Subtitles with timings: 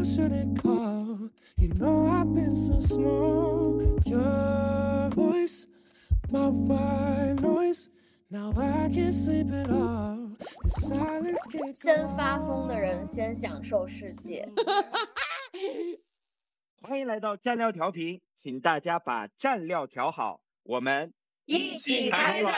[0.00, 1.28] What should it call?
[1.58, 3.82] You know I've been so small.
[4.06, 5.66] Your voice,
[6.30, 7.90] my white noise.
[8.30, 10.38] Now I can't sleep at all.
[10.62, 14.48] The silence can't 先发疯的人先享受世界。
[16.80, 21.12] 欢迎来到蘸料调频，请大家把蘸料调好，我们
[21.44, 22.54] 一起开涮。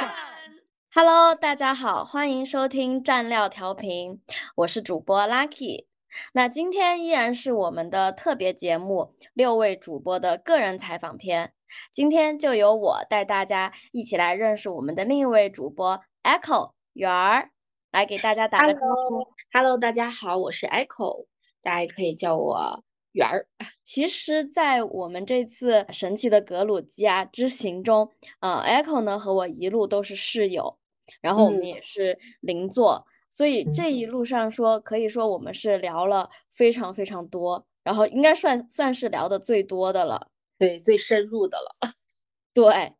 [0.95, 4.21] Hello，大家好，欢迎收听蘸料调频，
[4.55, 5.87] 我是主播 Lucky。
[6.33, 11.53] 那今天依然是我们的特别节目，六位主播的个人采访篇。
[11.91, 17.51] 今天就由我带大家一起来认识我们的另一位主播 Echo 圆儿，
[17.91, 19.27] 来给大家打个招呼。
[19.53, 21.27] Hello，Hello，大家好，我是 Echo，
[21.63, 23.47] 大家也可以叫我圆儿。
[23.83, 28.11] 其实，在我们这次神奇的格鲁吉亚之行中，
[28.41, 30.79] 呃，Echo 呢和我一路都是室友，
[31.23, 40.29] 然后我们嗯也是邻座，所以这一路上说，可以说我们是聊了非常非常多，然后应该算算是聊的最多的了。
[40.59, 41.93] 对，最深入的了。
[42.55, 42.93] 对，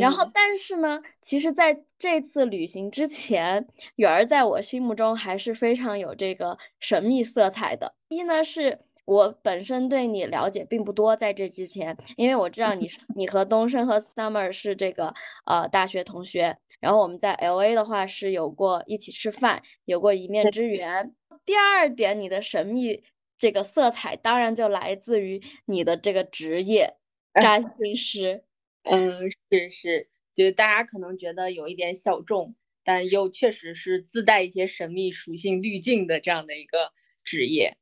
[0.00, 7.94] 然后嗯但是呢，其实在这次旅行之前，远儿在我心目中还是非常有这个神秘色彩的。
[8.08, 15.14] 一呢是我本身对你了解并不多，在这之前，因为我知道你是你和东升和 Summer 是这个
[15.46, 21.14] 呃大学同学，然后我们在 LA 的话是有过一起吃饭，有过一面之缘。
[21.44, 23.02] 第二点，你的神秘
[23.36, 26.96] 这个色彩当然就来自于你的这个职业，
[27.34, 28.44] 占星师。
[28.82, 36.92] 嗯，是是，就是大家可能觉得有一点小众，但又确实是自带一些神秘属性滤镜的这样的一个
[37.24, 37.76] 职业。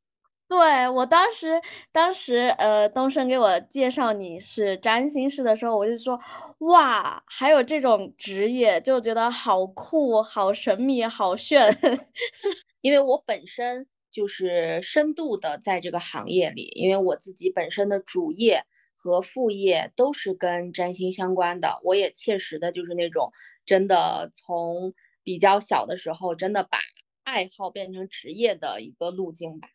[0.49, 6.19] 对，我当时，当时呃，东升给我介绍你是占星师的时候，我就说，
[6.59, 11.77] 哇，还有这种职业，就觉得好酷、好神秘、好炫。
[12.81, 18.62] 因为我本身就是深度的在这个行业里，因为我自己本身的主业
[18.95, 23.33] 和副业都是跟占星相关的，我也切实的就是那种
[23.65, 26.79] 真的从比较小的时候，真的把
[27.25, 29.69] 爱好变成职业的一个路径吧。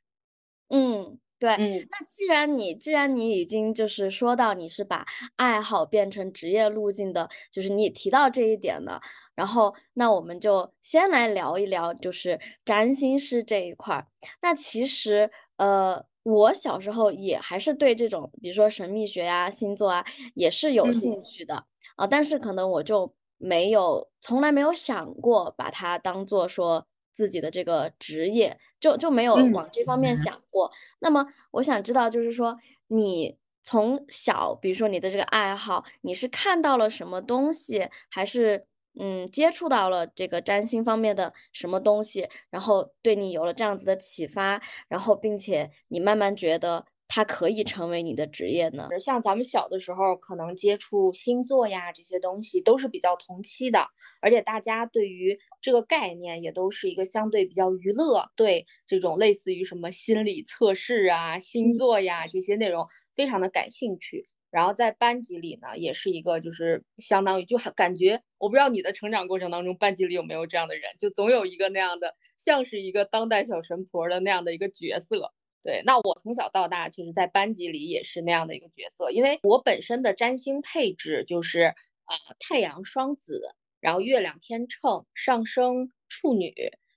[0.72, 1.50] 嗯，对。
[1.56, 5.06] 嗯那既然你既然你已经就是说到你是把
[5.36, 9.02] 爱好变成职业路径的，就是你也提到这一点了，
[9.36, 14.08] 然后那我们就先来聊一聊就是占星师这一块儿。
[14.42, 20.06] 那其实呃，我小时候也还是对这种比如说神秘学呀、星座啊
[20.36, 21.66] 也是有兴嗯趣的
[21.98, 30.72] 啊，但是可能我就没有从来没有想过把它当做说自己的这个职业，就就没有嗯往这方面想过。
[31.00, 32.58] 那么我想知道，就是说
[32.88, 38.66] 你从小，比如说你的这个爱好，你是看到了什么东西，还是
[39.00, 48.88] 嗯接触到了这个占星方面的什么东西，然后对你有了这样子的启发，然后并且你慢慢觉得它可以成为你的职业呢？
[49.00, 53.88] 像咱们小的时候，可能接触星座呀这些东西都是比较同期的，
[54.22, 64.28] 而且大家对于这个概念也都是一个相对比较娱乐，对这种类似于什么心理测试啊、星座呀这些内容非常的感兴趣。
[64.50, 75.32] 然后在班级里呢，也是一个就是相当于就很感觉，我不知道你的成长过程当中，班级里有没有这样的人，就总有一个那样的，像是一个当代小神婆的那样的一个角色。
[75.64, 86.54] 对，那我从小到大其实，在班级里也是那样的一个角色，因为我本身的占星配置就是啊、呃太阳双子，然后月亮天秤，上升处女，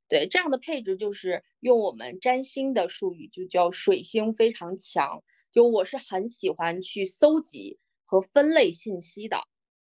[0.09, 9.39] 对，这样的配置就是用我们占星的术语就叫水星非常强，就我是很喜欢去搜集和分类信息的，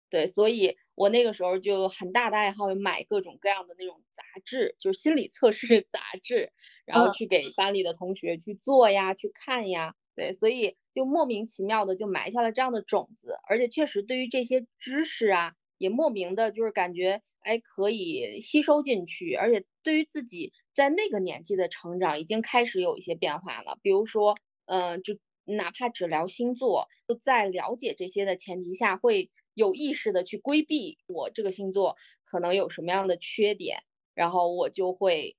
[0.10, 6.52] 对，所以我那个时候就很大的爱好买各种各样的那种杂志，就是心理测试杂志。
[6.86, 33.84] 然后嗯去给班里的同学去做呀，去看呀，对，所以就莫名其妙的就埋下了这样的种子，而且确实对于这些知识啊，也莫名的就是感觉哎可以吸收进去，而且对于自己在那个年纪的成长已经开始有一些变化了，比如说，嗯、就哪怕只聊星座，就在了解这些的前提下，会有意识的去规避我这个星座可能有什么样的缺点，
[34.14, 35.36] 然后我就会。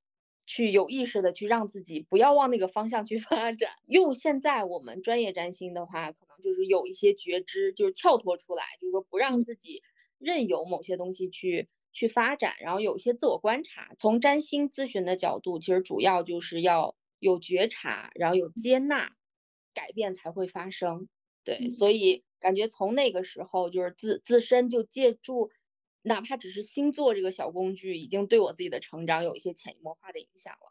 [0.46, 3.70] 去有意识的去让自己不要往那个方向去发展。
[3.86, 9.82] 用现在我们专业占星的话，可能就是有一些觉知，就是跳脱出来，就是说不让自己
[10.24, 13.94] 任由某些东西去去发展，然后有一些自我观察。
[13.98, 19.12] 从占星咨询的角度，其实主要就是要有觉察，然后有接纳，
[19.72, 21.08] 改变才会发生。
[21.44, 25.50] 对，所以感觉从那个时候就是自自身就借助。
[26.06, 30.70] 哪怕只是星座这个小工具，已经对我自己的成长有一些潜移默化的影响了。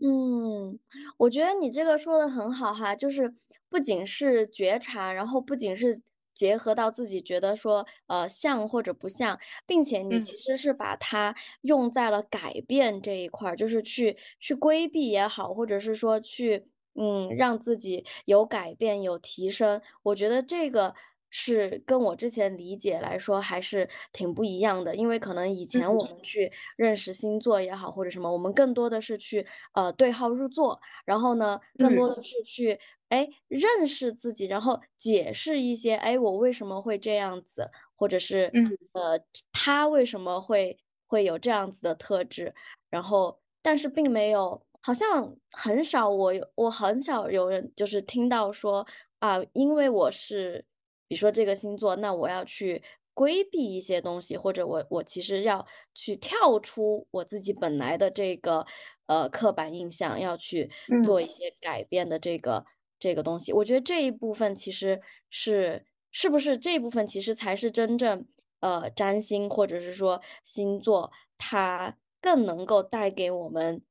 [0.00, 0.78] 嗯，
[1.16, 3.34] 我觉得你这个说的很好哈，就是
[3.68, 6.00] 不仅是觉察，然后不仅是
[6.38, 10.28] 结合到自己觉得说，呃，像或者不像，并且你嗯。
[10.28, 19.82] 其实是把它用在了改变这一块儿，就是去去规避也好，或者是说去嗯让自己有改变、有提升。
[20.04, 20.94] 我觉得这个
[21.30, 26.08] 是跟我之前理解来说还是挺不一样的，因为可能以前我嗯。
[26.08, 32.14] 们去认识星座也好，或者什么，我们更多的是去呃对号入座，然后呢，更多嗯。
[32.14, 32.78] 的是去
[33.08, 38.78] 哎认识自己，然后解释一些哎我为什么会这样子，或者是嗯。
[38.92, 39.18] 呃
[39.52, 42.54] 他为什么会会有这样子的特质，
[42.90, 48.86] 然后但是并没有，好像很少我有我很少有人就是听到说
[49.18, 50.64] 啊，因为我是
[51.08, 52.82] 比如说这个星座，那我要去
[53.14, 58.64] 规避一些东西，或者我我其实要去跳出我自己本来的这个
[59.06, 60.70] 呃刻板印象，要去
[61.04, 62.64] 做嗯一些改变的这个
[63.00, 63.52] 这个东西。
[63.52, 65.00] 我觉得这一部分其实
[65.30, 68.26] 是是不是这一部分其实才是真正
[68.60, 73.82] 呃占星或者是说星座它更能够带给我们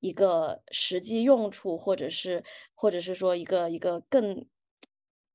[0.00, 2.42] 一个实际用处，或者是
[2.74, 4.46] 或者是说一个一个更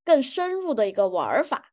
[0.06, 1.72] 更深入的一个玩儿法。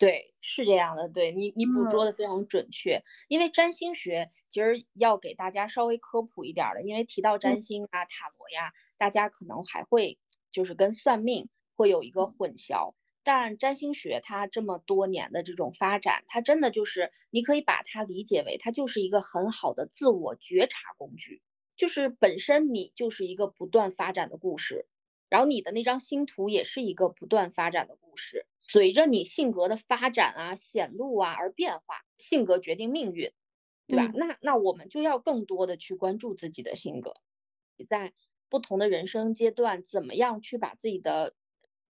[0.00, 3.02] 对，是这样的，对你你捕捉嗯的非常准确。
[3.28, 10.18] 因为占星学其实要给大家稍微科普一点儿的，因为提到嗯占星啊、塔罗呀，大家可能还会
[10.50, 12.94] 就是跟算命会有一个嗯混淆。
[13.24, 21.40] 但占星学它这么多年的这种发展，它真的就是你可以把它理解为它就是一个很好的自我觉察工具，
[21.76, 24.88] 就是本身你就是一个不断发展的故事。
[25.32, 33.32] 然后你的那张星图也是一个不断发展的故事，随着你性格的发展啊、显露啊而变化，性格决定命运，
[33.86, 34.04] 对吧？
[34.08, 37.14] 嗯那那我们就要更多的去关注自己的性格，
[37.88, 38.12] 在
[38.50, 41.34] 不同的人生阶段，怎么样去把自己的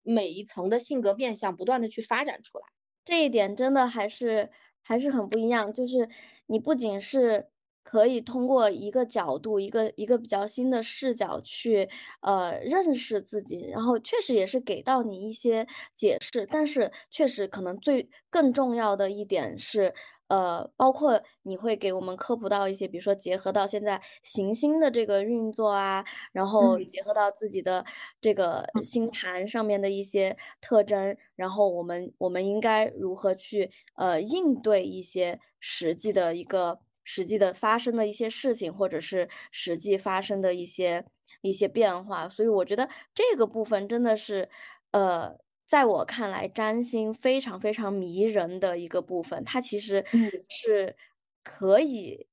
[0.05, 2.67] 每一层的性格面相不断的去发展出来。
[3.05, 6.09] 这一点真的还是还是很不一样，就是
[6.47, 7.49] 你不仅是
[7.85, 11.89] 可以通过一个角度，一个一个比较新的视角去
[12.23, 19.95] 呃认识自己，然后确实也是给到你一些解释，但是确实可能最更重要的一点是，
[20.29, 26.87] 呃，包括你会给我们科普到一些，比如说结合到现在行星的这个运作啊，然后嗯。
[26.87, 27.85] 结合到自己的
[28.21, 41.05] 这个星盘上面的一些特征，然后我们我们应该如何去呃应对一些实际的一个实际的发生的一些事情，或者是实际发生的一些
[41.43, 42.29] 一些变化。
[42.29, 44.49] 所以我觉得这个部分真的是
[44.91, 45.37] 呃。
[45.67, 50.95] 在我看来，占星非常非常迷人的一个部分，它其实嗯是
[51.43, 52.27] 可以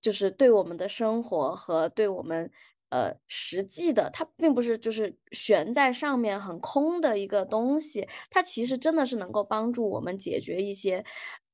[0.00, 2.50] 就是对我们的生活和对我们
[2.88, 11.04] 呃实际的，它并不是就是悬在上面很空的一个东西，它其实真的是能够帮助我们解决一些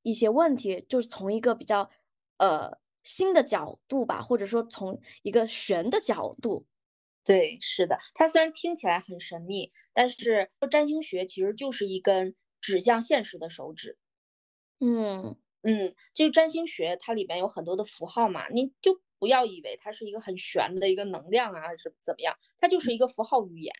[0.02, 1.90] 一些问题，就是从一个比较
[2.38, 6.66] 呃新的角度吧，或者说从一个玄的角度。
[7.24, 13.99] 对，是的，它虽然听起来很神秘，但是说占星学其实就是一根指向现实的手指。
[14.78, 23.75] 嗯嗯，这个占星学它里边有很多的符号嘛，你就不要以为它是一个很玄的一个能量啊，还是怎么样，它就是一个符号语言。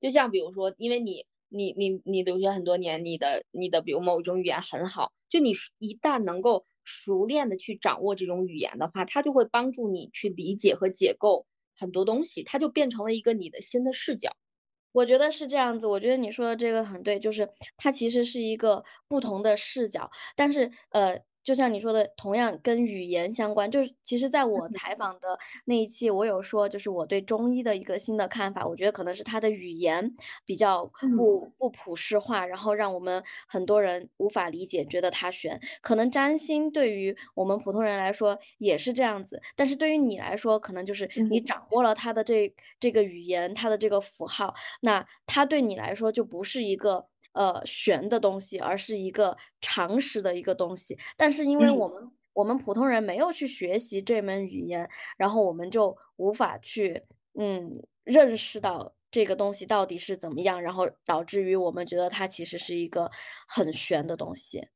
[0.00, 11.46] 就像比如说，因为你你你你留学很多年，你的你的比如某一种语言很好，就你一旦能够熟练的去掌握这种语言的话，它就会帮助你去理解和解构
[11.78, 14.36] 很多东西，它就变成了一个你的新的视角。
[14.92, 35.58] 我觉得是这样子，我觉得你说的这个很对，就是它其实是一个不同的视角，但是呃，就像你说的，同样跟语言相关，就是其实在我采访的那一期，我有说，就是我对中医的一个新的看法，我觉得可能是它的语言比较嗯不不普世化，然后让我们很多人无法理解，觉得它玄。
[35.80, 44.54] 可能占星对于我们普通人来说也是这样子，但是对于你来说，可能就是你嗯掌握了它的这这个语言，它的这个符号。
[44.82, 50.98] 那它对你来说就不是一个呃玄的东西，而是一个常识的一个东西。
[51.16, 57.02] 但是因为嗯我们我们普通人没有去学习这门语言，然后我们就无法去
[57.34, 57.70] 嗯
[58.04, 63.10] 认识到这个东西到底是怎么样，然后导致于我们觉得它其实是一个
[63.48, 64.68] 很玄的东西。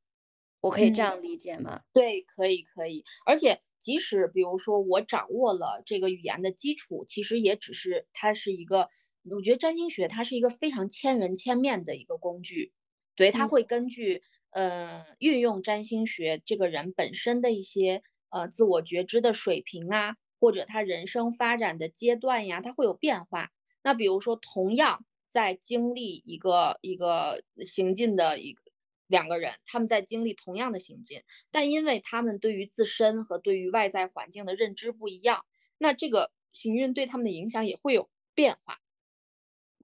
[0.61, 1.83] 我可以这嗯样理解吗？
[1.93, 8.89] 对，可以可以，而且即使比如说我掌握了这个语言的基础，其实也只是它是一个，
[9.31, 12.73] 我觉得占星学它是一个非常千人千面的一个工具，
[13.17, 23.51] 对，它嗯会根据呃运用占星学这个人本身的一些呃自我觉知的水平啊，或者他人生发展的阶段呀，它会有变化。
[23.83, 28.63] 那比如说，同样在经历一个一个行进的一个
[29.07, 35.45] 两个人，他们在经历同样的行进，但因为他们对于自身和对于外在环境的认知不一样，
[35.79, 38.81] 那这个行运对他们的影响也会有变化。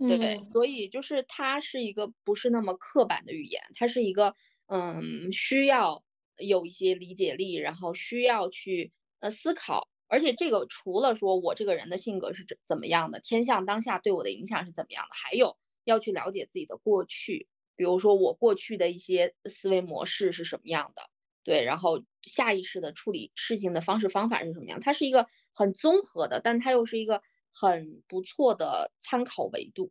[0.06, 4.34] 对对，所以就是它是一个不是那么刻板的语言，它是一个
[4.66, 6.02] 嗯需要
[6.38, 21.10] 有一些理解力，然后需要去呃思考，而且这个除了说我这个人的性格是怎怎么样的，天象当下对我的影响是怎么样的，还有要去了解自己的过去，比如说我过去的一些思维模式是什么样的，
[21.44, 27.22] 对，然后下意识的处理事情的方式方法是什么样，它是一个很综合的，但它又是一个。
[27.52, 29.90] 很不错的参考维度，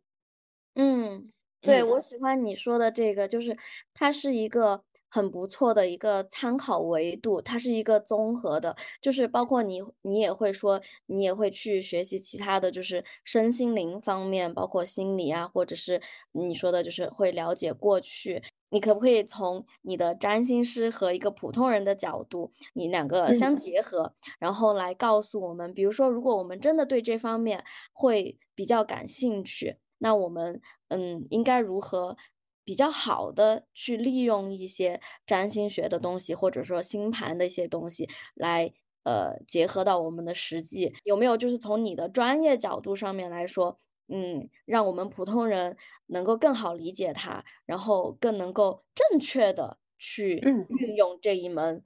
[0.76, 3.56] 嗯，对我喜欢你说的这个，就是
[3.94, 16.00] 它是一个很不错的一个参考维度，它是一个综合的，就是包括你，你也会说，你也会去学习其他的就是身心灵方面，包括心理啊，或者是
[16.32, 18.42] 你说的，就是会了解过去。
[18.70, 32.16] 你可不可以从你的占星师和一个普通人的角度，你两个相结合，然后来告诉我们，比如说，如果我们真的对这方面会比较感兴趣，那我们嗯，应该如何
[32.64, 38.72] 比较好的去利用一些占星学的东西，或者说星盘的一些东西来
[39.02, 40.94] 呃结合到我们的实际？
[41.04, 43.78] 有没有就是从你的专业角度上面来说？
[44.12, 45.76] 嗯，让我们普通人
[46.06, 50.36] 能够更好理解它，然后更能够正确的去
[50.80, 51.82] 运用这一门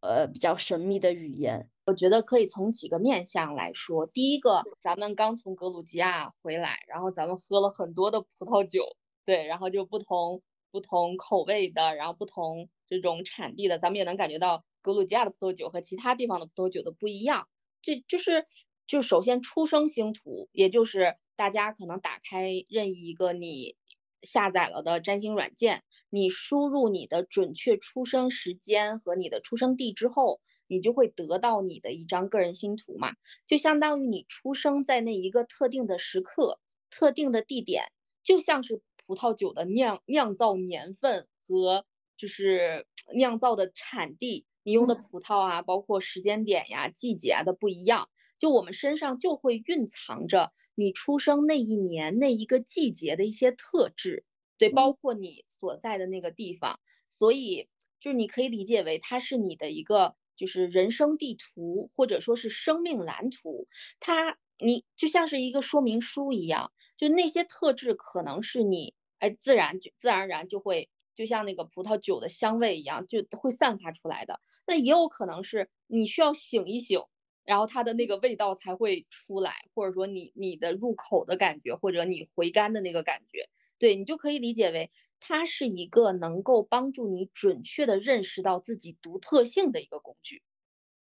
[0.00, 1.70] 呃比较神秘的语言。
[1.86, 4.06] 我觉得可以从几个面向来说。
[4.06, 17.48] 第一个，咱们刚从格鲁吉亚回来，然后咱们喝了很多的葡萄酒，对，然后就不同不同口味的，然后不同这种产地的，咱们也能感觉到格鲁吉亚的葡萄酒和其他地方的葡萄酒的不一样。
[17.80, 18.44] 这就是
[18.88, 21.14] 就首先出生星图，也就是。
[21.38, 23.76] 大家可能打开任意一个你
[24.22, 33.14] 下载了的占星软件，你输入你的准确出生时间和你的出生地之后，你就会得到你的一张个人星图嘛，
[33.46, 36.58] 就相当于你出生在那一个特定的时刻、
[36.90, 37.84] 特定的地点，
[38.24, 41.84] 就像是葡萄酒的酿酿造年份和
[42.16, 48.10] 就是酿造的产地，你用的葡萄啊，包括时间点呀、季节啊的不一样。
[48.38, 54.26] 就我们身上就会蕴藏着你出生那一年那一个季节的一些特质，
[54.58, 63.68] 对，包括你所在的那个地方，所以就是你可以理解为它是你的一个就是人生地图或者说是生命蓝图，
[64.00, 77.00] 它你就像是一个说明书一样，就那些特质可能是你哎自然就自然而然就会就像那个葡萄酒的香味一样就会散发出来的，那也有可能是你需要醒一醒。
[77.44, 83.48] 然后它的那个味道才会出来，或者说你你的入口的感觉，或者你回甘的那个感觉，
[83.78, 90.42] 对你就可以理解为它是一个能够帮助你准确的认识到自己独特性的一个工具。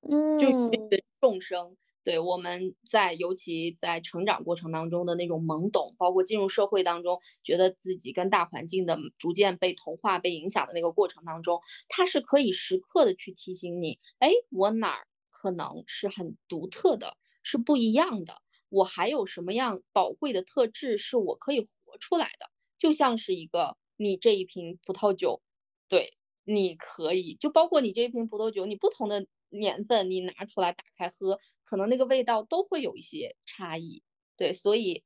[0.02, 15.08] 嗯，就是众生，对我们在尤其在成长过程当中的那种懵懂，包括进入社会当中，觉得自己跟大环境的逐渐被同化、被影响的那个过程当中，它是可以时刻的去提醒你，哎，我哪儿？
[15.32, 18.42] 可能是很独特的，是不一样的。
[18.68, 22.50] 我还有什么样宝贵的特质是我可以活出来的？
[22.80, 25.42] 就像是一个你这一瓶葡萄酒，
[25.88, 26.14] 对，
[26.44, 34.04] 你可以就包括你这一瓶葡萄酒，你不同的年份你拿出来打开喝，可能那个味道都会有一些差异。
[34.38, 35.04] 对，所以，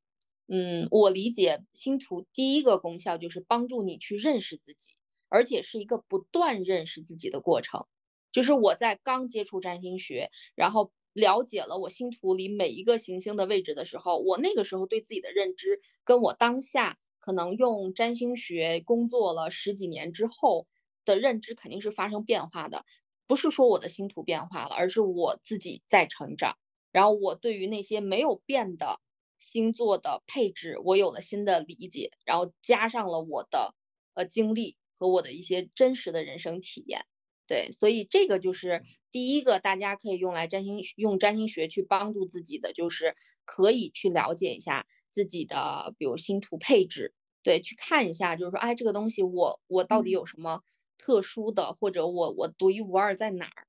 [0.47, 4.95] 嗯，我理解星图第一个功效就是帮助你去认识自己，
[5.29, 7.87] 而且是一个不断认识自己的过程。
[8.31, 20.67] 就是我在刚接触占星学，然后了解了我星图里每一个行星的位置的时候，我那个时候对自己的认知，跟我当下可能用占星学工作了十几年之后
[21.05, 22.85] 的认知肯定是发生变化的。
[23.27, 26.57] 不是说我的星图变化了，而是我自己在成长。
[26.91, 28.99] 然后我对于那些没有变的
[29.39, 33.73] 星座的配置，我有了新的理解，然后加上了我的
[34.13, 37.05] 呃经历和我的一些真实的人生体验。
[37.45, 47.13] 对，所以这个就是第一个，大家可以用来占星用占星学去帮助自己的，就是可以去了解一下自己的，比如星图配置，
[47.43, 50.61] 对，去看一下，就是说，哎，这个东西我我到底有什么
[50.97, 53.67] 特殊的，或者我我独一无二在哪儿？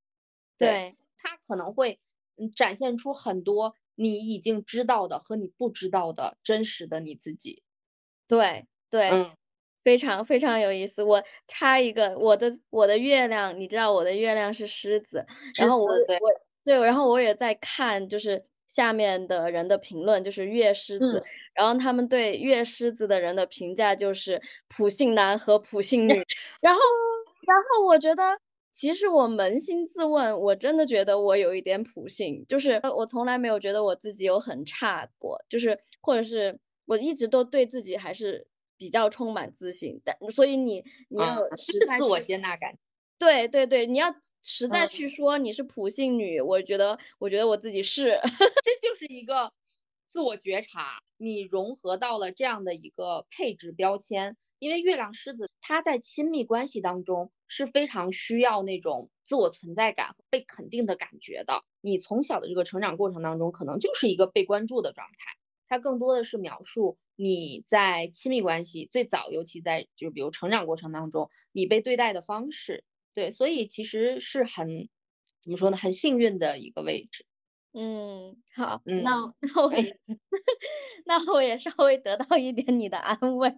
[0.59, 2.01] 对，它可能会
[2.37, 7.63] 嗯展现出很多你已经知道的和你不知道的真实的你自己。
[8.31, 9.11] 对对。
[9.11, 9.35] 嗯。
[9.83, 15.27] 非常非常有意思，我插一个，我的我的月亮，你知道我的月亮是狮子，
[15.57, 15.85] 然后我
[16.19, 16.31] 我
[16.65, 21.25] 对，然后我也在看，就是下面的人的评论，就是月狮子，嗯。
[21.55, 26.13] 然后他们对月狮子的人的评价就是普信男和普信女，
[26.61, 26.81] 然后，
[27.47, 28.39] 然后我觉得，
[28.73, 42.77] 其实我扪心自问，我真的觉得我有一点普信，就是呃我从来没有觉得我自己有很差过，就是或者是我一直都对自己还是比较充满自信，但所以你你啊要实在是自我接纳感。
[43.17, 44.13] 对对对，你要
[44.45, 48.21] 实在嗯去说你是普信女，我觉得我觉得我自己是，
[48.63, 49.53] 这就是一个
[50.07, 54.37] 自我觉察，你融合到了这样的一个配置标签。
[54.61, 61.65] 因为月亮狮子，它在亲密关系当中是非常需要那种自我存在感、被肯定的感觉的。
[61.83, 65.37] 你从小的这个成长过程当中，可能就是一个被关注的状态。
[65.69, 72.85] 它更多的是描述你在亲密关系最早，尤其在就比如成长过程当中，你被对待的方式。
[73.15, 74.89] 对，所以其实是很
[75.43, 77.27] 怎么说呢，很幸运的一个位置。
[77.73, 79.99] 嗯，好，嗯那那我也
[81.07, 83.53] 那我也稍微得到一点你的安慰，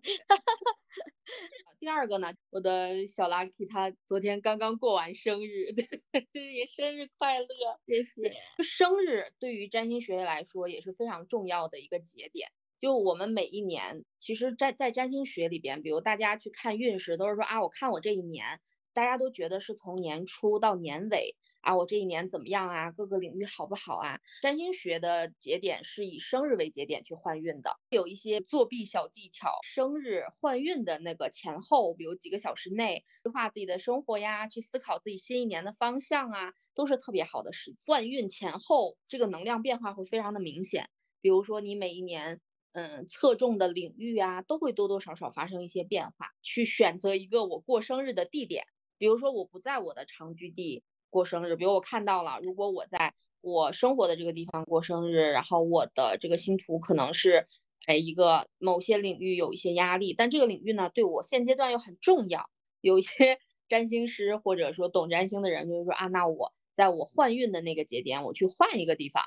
[1.78, 5.84] 第二个呢，我的小 Lucky 他昨天刚刚过完生日，对，
[6.32, 7.46] 就是也生日快乐。
[7.86, 8.34] 谢谢。
[8.62, 12.50] 生日对于占星学来说也是非常重要的一个节点。
[12.80, 18.60] 就我们每一年，其实在在占星学里边，比如大家去看运势，都是说啊，我看我这一年，
[18.96, 24.20] 大家都觉得是从年初到年尾啊，我这一年怎么样啊，各个领域好不好啊？
[24.40, 37.78] 占星学的节点是以生日为节点去换运的，有一些作弊小技巧，生日换运的那个前后，比如几个小时内规划自己的生活呀，去思考自己新一年的方向啊，都是特别好的时机。
[37.84, 40.88] 换运前后，这个能量变化会非常的明显。
[41.20, 42.40] 比如说你每一年，
[42.72, 46.30] 嗯，侧重的领域啊，都会多多少少发生一些变化。
[46.42, 48.66] 去选择一个我过生日的地点，
[48.98, 57.46] 比如说我不在我的常居地过生日，比如我看到了，如果我在我生活的这个地方过生日，然后我的这个星图可能是，
[57.86, 62.48] 哎，一个某些领域有一些压力，但这个领域呢，对我现阶段又很重要。
[62.80, 69.24] 有一些 占星师或者说懂占星的人就是说啊，那我在我换运的那个节点，我去换一个地方。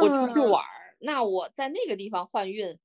[0.00, 2.78] 我出去嗯玩儿，那我在那个地方换运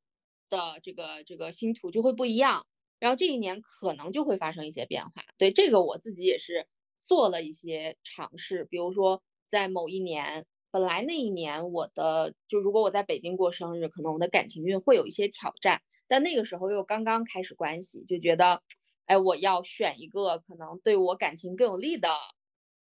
[0.50, 2.66] 的这个这个星图就会不一样，
[3.02, 5.12] 然后这一年可能就会发生一些变化。
[5.38, 6.68] 对这个我自己也是
[7.02, 18.62] 做了一些尝试，比如说在某一年，本来那一年我的就如果我在北京过生日，可能我的感情运会有一些挑战，但那个时候又刚刚开始关系，就觉得，
[19.06, 22.08] 哎，我要选一个可能对我感情更有利的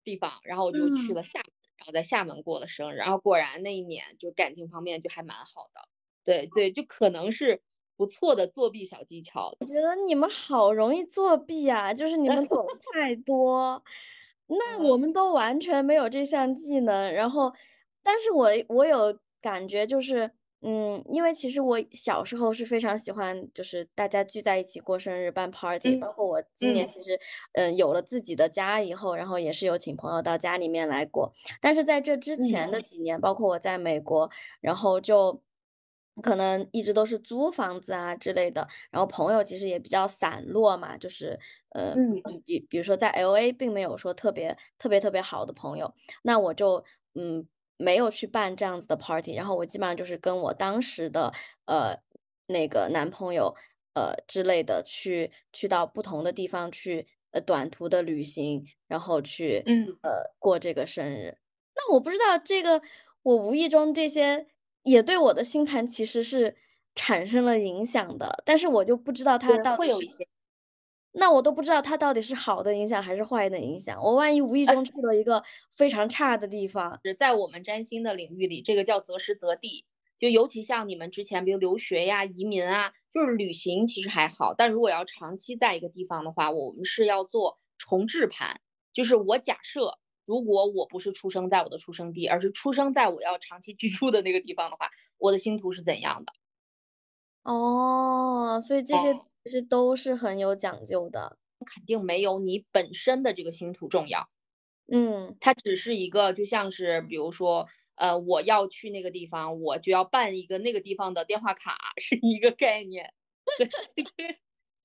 [0.04, 1.52] 地方，然后我就去嗯了厦门。
[1.78, 5.88] 然后在厦门过了生日，然后果然那一年就感情方面就还蛮好的，
[6.22, 7.60] 对对，就可能是
[7.96, 9.56] 不错的作弊小技巧。
[9.60, 13.82] 我觉得你们好容易作弊啊，就是你们懂太多，
[14.46, 17.12] 那我嗯们都完全没有这项技能。
[17.12, 17.52] 然后，
[18.02, 20.30] 但是我我有感觉就是，
[20.62, 27.18] 嗯，因为其实我小时候是非常喜欢，就是大家聚在一起过生日办 party，嗯包括我今年嗯其实，
[27.54, 31.32] 嗯，有了自己的家以后，然后也是有请朋友到家里面来过。
[31.60, 35.40] 但是在这之前的几年，包括我在美国，然后就
[36.22, 41.38] 可能一直都是租房子啊之类的，然后朋友其实也比较散落嘛，就是
[41.70, 47.46] 呃，嗯比比如说在 LA 并没有说特别特别特别好的朋友，那我就嗯
[47.78, 51.32] 没有去办这样子的 party，然后我基本上就是跟我当时的
[51.66, 51.96] 呃
[52.46, 53.54] 那个男朋友
[53.94, 61.38] 呃之类的去去到不同的地方去呃短途的旅行，然后去嗯呃过这个生日。
[61.74, 62.82] 那我不知道这个，
[63.22, 64.46] 我无意中这些
[64.82, 66.56] 也对我的星盘其实是
[66.94, 70.26] 产生了影响的，但是我就不知道它到底是会有一些，
[71.12, 74.02] 那我都不知道它到底是好的影响还是坏的影响。
[74.02, 75.42] 我万一无意中去了一个
[75.76, 79.84] 非常差的地方，在我们占星的领域里，这个叫择时择地。
[80.18, 88.60] 就尤其像你们之前，比如留学呀、移民啊，就是旅行其实还好，但如果要长期在一个地方的话，我们是要做重置盘。
[88.92, 96.32] 就是我假设，如果我不是出生在我的出生地，而是出生在我要长期居住的那个地方的话，我的星图是怎样的？
[97.46, 101.38] 哦，所以这些哦其实都是很有讲究的。
[101.64, 104.28] 肯定没有你本身的这个星图重要。
[104.92, 113.12] 嗯它只是一个，就像是比如说，呃，我要去那个地方，我就要办一个那个地方的电话卡， 是一个概念。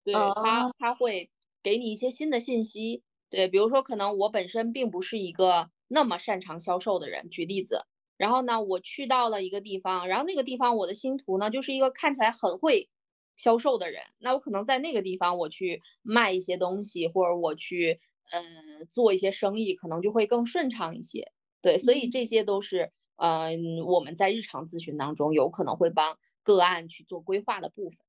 [0.05, 1.31] 对，对，它它会
[1.63, 3.03] 给你一些新的信息。
[3.29, 7.85] 对，比如说，可能我本身并不是一个那么擅长销售的人，举例子。
[8.17, 12.89] 然后呢，我去到了一个地方，然后那个地方我的星图呢，就是一个看起来很会
[13.35, 14.01] 销售的人。
[14.17, 17.99] 那我可能在那个地方我去卖一些东西，或者我去
[18.31, 21.31] 嗯做一些生意，可能就会更顺畅一些。
[21.61, 27.99] 对，所以这些都是嗯我们在日常咨询当中有可能会帮个案去做规划的部分。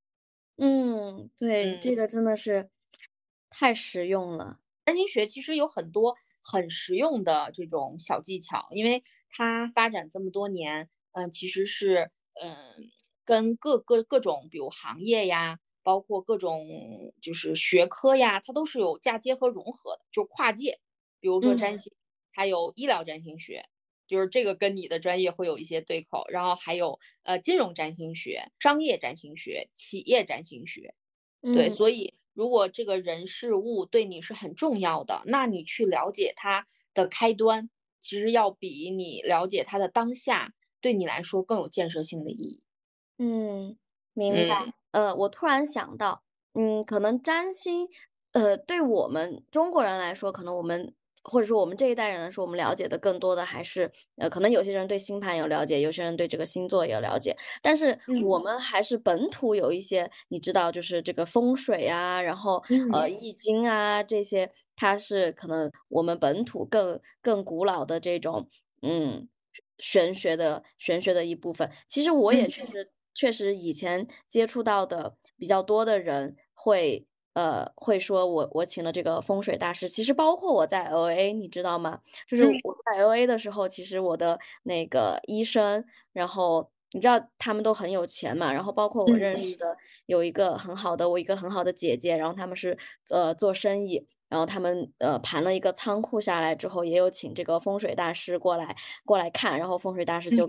[0.56, 2.70] 嗯，对，嗯这个真的是
[3.50, 4.60] 太实用了。
[4.88, 12.90] 占星学其实有很多很实用的这种小技巧，因为它发展这么多年，嗯、其实是嗯、
[13.26, 16.66] 跟各个各种比如行业呀，包括各种
[17.20, 20.80] 就是学科呀，它都是有嫁接和融合的，就跨界。
[21.20, 21.78] 比如说占嗯。
[21.78, 21.92] 星，
[22.32, 23.68] 它有医疗占星学，
[24.06, 30.94] 就是这个跟你的专业会有一些对口，然后还有呃金融占星学、商业占星学、企业占星学，
[31.50, 31.76] 对，嗯。
[31.76, 37.68] 所以如果这个人事物对你是很重要的，那你去了解它的开端，
[38.00, 42.62] 其实要比你了解它的当下，对你来说更有建设性的意义。
[43.18, 43.76] 嗯，
[44.14, 44.66] 明白。
[44.92, 46.22] 嗯呃，我突然想到，
[46.54, 47.88] 嗯，可能占星，
[48.30, 58.38] 呃，对我们中国人来说，可能我们或者说我们这一代人来说，我们了解的更多的还是，呃，可能有些人对星盘有了解，有些人对这个星座有了解，但是嗯我。
[58.38, 68.48] 们还是本土有一些，你知道，就是这个风水啊，然后呃，嗯易经啊这些，它是可能我们本土更更古老的这种，
[68.82, 69.28] 嗯。
[69.78, 72.48] 玄学的玄学的一部分，其实我也嗯。
[72.48, 77.06] 确实确实以前接触到的比较多的人会
[77.38, 82.00] 呃会说我我请了这个风水大师，其实包括我在 LA，你知道吗？
[82.28, 92.76] 就是嗯我在 LA 的时候，其实我的那个医生，然后你知道他们都很有钱嘛，然后包括我嗯认识的有一个很好的我一个很好的姐姐，然后他们是
[93.10, 94.06] 呃做生意。
[94.28, 100.46] 然后他们呃盘了一个仓库下来之后，也有请这个风水大师过来过来看，然后风水大师就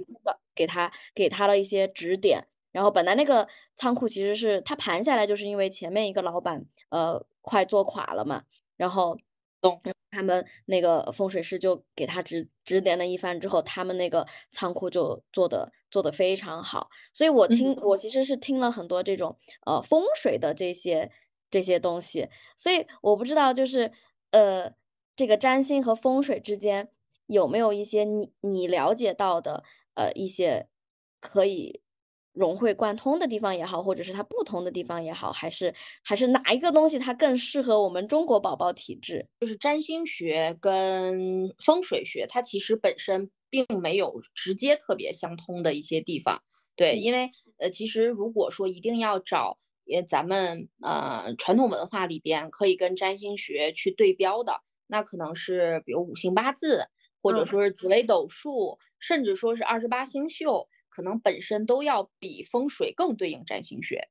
[0.54, 2.48] 给他给他了一些指点。
[2.72, 8.44] 然后本来那个仓库其实是他盘下来，就是因为前面一个老板呃快做垮了嘛，
[8.78, 9.18] 然后
[9.62, 9.82] 懂。
[10.12, 16.90] 他们那个风水师就给他指指点了一番之后，他们那个仓库就做的做的非常好。
[17.14, 21.12] 所以我听我其实是听了很多这种呃风水的这些
[21.52, 22.28] 这些东西，
[22.58, 23.92] 所以我不知道就是
[24.32, 24.74] 呃
[25.16, 26.90] 这个占星和风水之间
[27.28, 30.68] 有没有一些你你了解到的呃一些
[31.20, 31.82] 可以
[32.34, 39.28] 融会贯通的地方也好，或者是它不同的地方也好，还是还是哪一个东西它更适合我们中国宝宝体质？
[39.40, 46.44] 就是占星学跟风水学，它其实本身并没有直接特别相通的一些地方。
[46.76, 49.58] 对，嗯因为呃，其实如果说一定要找
[49.92, 56.88] 呃咱们呃传统文化里边可以跟占星学去对标的，那可能是比如五行八字，
[57.22, 60.68] 或者嗯说是紫微斗数，甚至说是二十八星宿，
[61.00, 64.10] 可能本身都要比风水更对应占星学。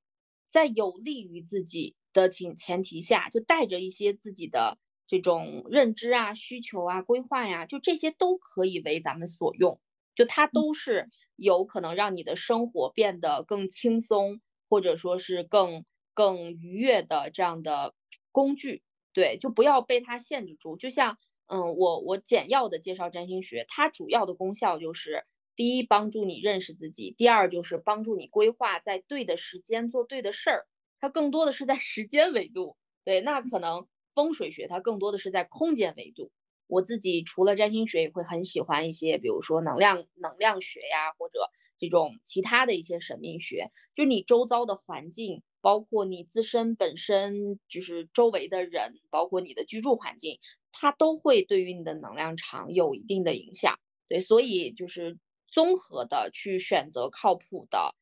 [0.49, 9.79] 在有利于自己的前前提下，就带着一些自己的这种认知啊、需求啊、规划呀，就这些都可以为咱们所用。
[10.15, 17.95] 就它都是有可能让你的生活变得更轻松，或者说是更更愉悦的这样的
[18.33, 18.83] 工具。
[19.13, 20.79] 对，就不要被它限制住。
[20.79, 25.27] 就像嗯，我我简要的介绍占星学，它主要的功效就是。
[25.59, 30.67] 第一，帮助你认识自己；第二，就是帮助你规划在对的时间做对的事儿。
[31.01, 36.31] 它更多的是在时间维度，对，那可能风水学它更多的是在空间维度。
[36.69, 41.41] 我自己除了占星学，也会很喜欢一些，比如说能量能量学呀，或者
[41.77, 43.73] 这种其他的一些神秘学。
[43.97, 50.39] 就你周遭的环境，包括你自身本身，就是周围的人，包括你的居住环境，
[50.71, 53.81] 它都会对于你的能量场有一定的影响。
[54.09, 55.19] 对，所以就是
[55.51, 57.95] 综合的去选择靠谱的，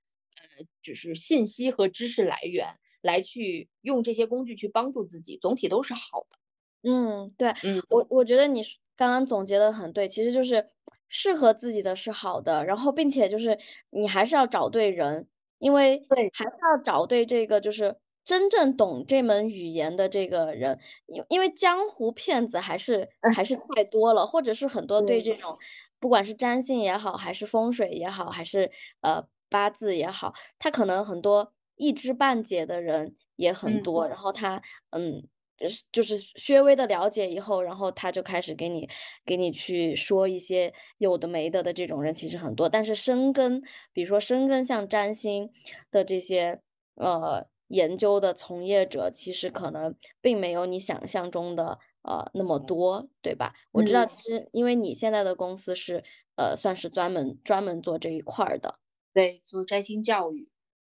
[0.58, 6.38] 呃，只是信息和知识来源，来去用这些工具去帮助自己，总体都是好的。
[6.82, 8.62] 嗯，对，嗯我我觉得你
[8.96, 10.70] 刚刚总结的很对，其实就是
[11.08, 13.58] 适合自己的是好的，然后并且就是
[13.90, 15.28] 你还是要找对人，
[15.58, 17.96] 因为对还是要找对这个就是
[18.26, 25.56] 真正懂这门语言的这个人，因因为江湖骗子还是还是太多了，或者是很多对嗯这种
[26.00, 33.80] 不管是占星也好，还是风水也好，还是呃八字也好，他可能很多一知半解的人也很嗯。
[33.80, 34.60] 多，然后他
[34.90, 35.22] 嗯。
[35.58, 36.14] 就是就是
[36.48, 38.86] 略微的了解以后，然后他就开始给你
[39.24, 43.62] 给你去说一些有的没的的这种人其实很多，但是深耕，
[43.94, 45.50] 比如说深耕像占星
[45.90, 46.60] 的这些
[46.96, 53.54] 呃研究的从业者，其实可能并没有你想象中的呃那么多，对吧？
[53.72, 56.04] 我知道，嗯其实因为你现在的公司是
[56.36, 58.78] 呃算是专门专门做这一块儿的，
[59.12, 60.48] 对，做摘星教育，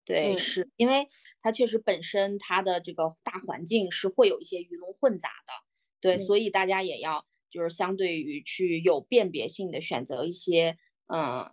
[0.05, 1.09] 对，嗯是因为
[1.41, 5.53] 它确实本身它的这个大环境是会有一些鱼龙混杂的，
[6.01, 11.51] 对，嗯所以大家也要就是相对于去有辨别性的选择一些，嗯。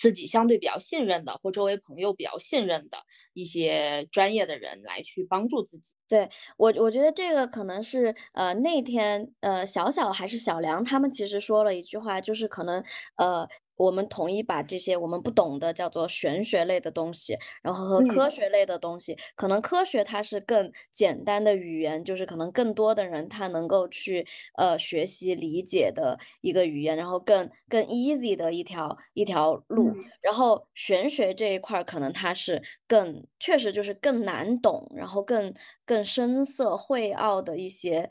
[0.00, 2.98] 自己相对比较信任的，或周围朋友比较信任的
[3.34, 5.94] 一些专业的人来去帮助自己。
[6.08, 12.82] 对我，我觉得这个可能是呃那天呃小小还是小梁他们其实说了一句话，就是可能
[13.16, 13.46] 呃。
[13.80, 24.26] 我们统一把这些我们不懂的叫做玄学类的东西，然后和科学类的东西，可能科学它是更简单的语言，就是可能更多的人他能够去
[24.58, 29.94] 呃学习理解的一个语言，然后更更 easy 的一条一条路。
[30.20, 35.54] 然后玄学这一块可能它是更确实就是更难懂，然后更
[35.86, 38.10] 更深色晦奥的一些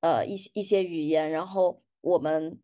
[0.00, 2.58] 呃一些一些语言，然后我们。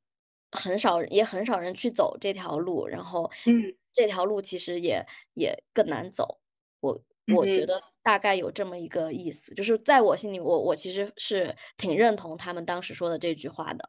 [0.56, 6.40] 很少也很少人去走这条路，然后，嗯，这条路其实也也更难走。
[6.80, 13.88] 我我觉得大概有这么一个意思，就是在我心里，我我其实是挺认同他们当时说的这句话的。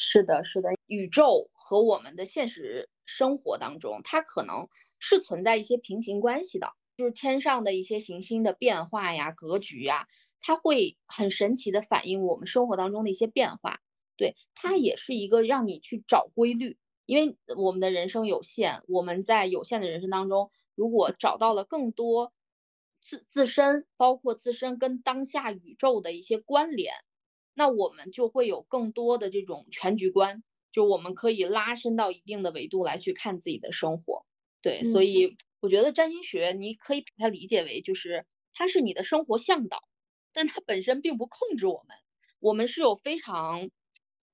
[0.00, 10.06] 是的，是的，宇宙和我们的现实生活当中，它可能是存在一些平行关系的，就是天上的一些行星的变化呀、格局呀，
[10.40, 13.80] 它会很神奇的反映我们生活当中的一些变化。
[14.16, 22.32] 对，它也是一个让你去找规律，因为我们的人生有限，我们在有限的人生当中，如果找到了更多
[23.02, 26.94] 自自身，包括自身跟当下宇宙的一些关联，
[27.54, 34.24] 那我们就会有更多的这种全局观，就我们可以拉伸到一定的维度来去看自己的生活。
[34.62, 39.84] 对，所以我觉得占星学你可以把它理解为就是它是你的生活向导，
[40.32, 41.96] 但它本身并不控制我们，
[42.40, 43.70] 我们是有非常。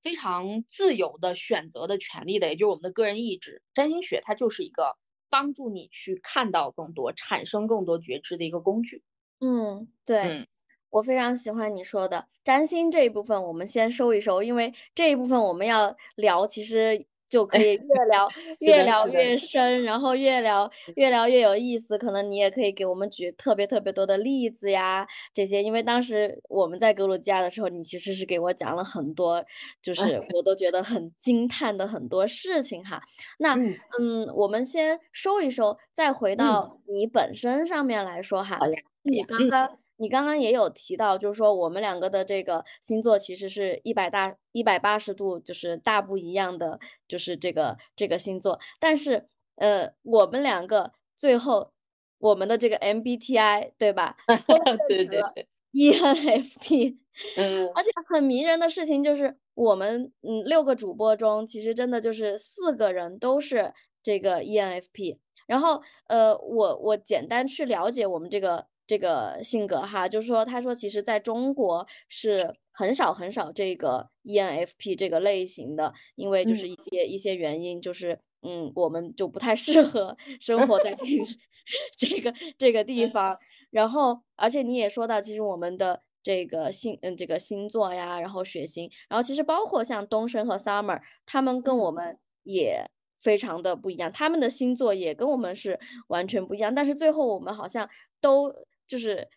[0.03, 3.61] 非常自由的选择的权利的，也就是我们的个人意志。
[3.73, 4.97] 占星学它就是一个
[5.29, 9.03] 帮助你去看到更多、产生更多觉知的一个工具。
[9.41, 10.47] 嗯，对，
[10.89, 17.07] 我非常喜欢你说的占星这一部分，我们先收一收，因为这一部分我们要聊，其实。
[17.33, 21.97] 就可以越聊 越聊越深，然后越聊越聊越有意思。
[21.97, 25.63] 可能你也可以给我们举特别特别多的例子呀，这些。
[25.63, 29.43] 因为当时我们在格鲁吉亚的时候，你其实是给我讲了很多，
[29.81, 33.01] 就是我都觉得很惊叹的很多事情哈。
[33.39, 33.55] 那
[33.99, 38.59] 嗯，我们先收一收，再回到你本身上面来说哈。
[39.01, 39.82] 你刚刚。
[40.03, 48.59] 你刚刚也有提到，就是说我们两个的这个星座其实是一百大一百八十度，就是大不一样的，就是这个这个星座。
[48.81, 51.71] 但是，呃，我们两个最后
[52.19, 54.17] 我们的这个 MBTI 对吧？
[54.89, 56.97] 对对对，ENFP。
[57.37, 57.65] 嗯。
[57.73, 65.19] 而且很迷人的事情就是，我们嗯六个主播中，其实真的就是四个人都是这个 ENFP。
[65.47, 68.67] 然后，呃，我我简单去了解我们这个。
[68.85, 81.23] 这个性格哈，就是说，他说，其实在中国是很少很少这个 ENFP 这个类型的，因为就是一些一些原因，就是嗯，我们就不太适合 生活在这个
[81.97, 83.37] 这个这个地方。
[83.71, 92.85] 然后，而且你也说到，其实我们的这个星嗯这个星座呀，然后血型，然后其实包括像东升和 Summer，他们跟我们也
[93.21, 98.53] 非常的不一样，他们的星座也跟我们是完全不一样，但是最后我们好像都。
[98.87, 99.29] 就是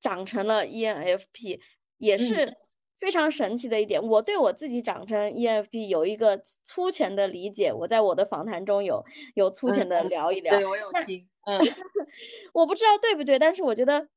[0.00, 1.60] 长成了 ENFP，
[1.98, 2.56] 也是
[2.98, 4.02] 非常神奇的一点。
[4.02, 10.56] 我对我自己长成 ENFP 有一个粗浅的理解，我在我的访谈中有有粗浅的聊一聊。
[10.56, 11.58] 对我有听， 嗯，
[12.54, 14.08] 我不知道对不对，但是我觉得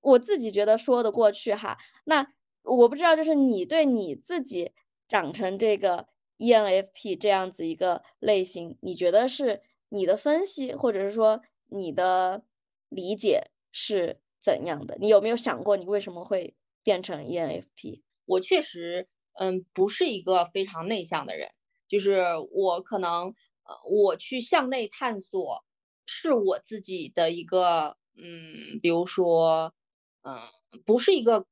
[0.00, 1.78] 我自己觉得说得过去哈。
[2.04, 2.26] 那
[2.62, 4.72] 我不知道，就是你对你自己
[5.06, 6.08] 长成这个
[6.38, 12.42] ENFP 这样子一个类型，你觉得是你的分析，或者是说你的
[12.88, 13.50] 理解？
[13.74, 14.96] 是怎样的？
[15.00, 18.00] 你有没有想过，你为什么会变成 ENFP？
[18.24, 21.50] 我确实，嗯，不是一个非常内向的人，
[21.88, 23.34] 就是我可能，
[23.64, 25.64] 呃，我去向内探索，
[26.06, 29.74] 是我自己的一个，嗯，比如说，
[30.22, 30.38] 嗯，
[30.86, 31.46] 不是一个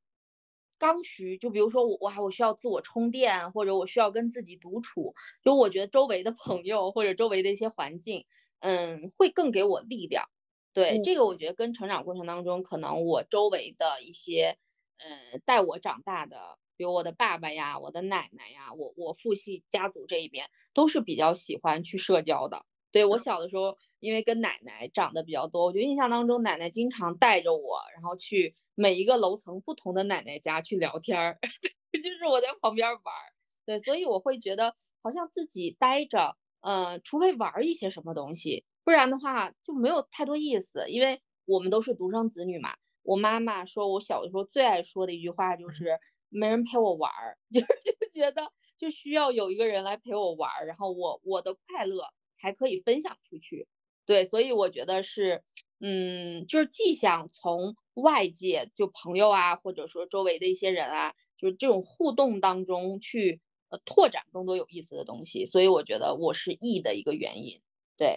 [0.78, 1.36] 刚需。
[1.38, 5.14] 就比如说我，我还，我需要自我充电，或者我需要跟自己独处。
[5.42, 8.24] 就我觉得周围的朋友或者周围的一些环境，
[8.60, 10.28] 嗯，会更给我力量。
[10.74, 14.56] 对这个，我觉得跟成长过程当中，可能我周围的一些，
[14.98, 22.64] 呃，带我长大的，比如我的爸爸呀、我的奶奶呀，我我父系家族这一边都是比较喜欢去社交的。
[22.90, 31.38] 对我小的时候，因为跟奶奶长得比较多，我觉得印象当中奶奶经常带着我，然后去每一个楼层不同的奶奶家去聊天儿，
[32.02, 33.32] 就是我在旁边玩儿。
[33.66, 38.64] 对，所以我会觉得好像自己待着，呃，除非玩一些什么东西。
[38.84, 42.74] 不然的话就没有太多意思，因为我们都是独生子女嘛。
[43.02, 52.06] 我妈妈说我小的时候最爱说的一句话就是没人陪我玩儿， 就是就觉得就需要有一个人来陪我玩儿，然后我我的快乐
[52.38, 53.66] 才可以分享出去。
[54.06, 55.42] 对，所以我觉得是，
[55.80, 67.60] 嗯，就是既想从外界就朋友啊，或者说周围的一些人啊，就是这种互动当中去呃拓展更多有意思的东西，所以我觉得我是 E 的一个原因。
[67.96, 68.16] 对，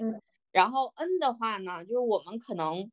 [0.55, 2.89] 然后 N 的话呢，就是我们可能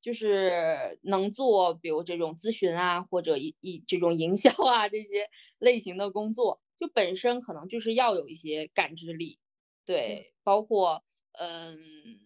[0.00, 9.38] 就是能做，比如这种咨询啊，或者一一这种营销啊这些类型的工作，就本身可能就是要有一些感知力，
[9.86, 12.18] 对，包括嗯。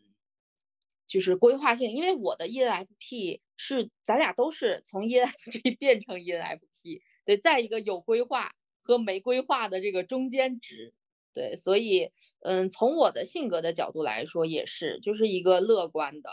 [1.10, 10.92] 就是规划性，因为我的 ENFP 是咱俩都是从 ENFP 变成 ENFP，对，在一个有规划和没规划的这个中间值，
[11.38, 16.30] 对，所以嗯，从我的性格的角度来说，也是就是一个乐观的。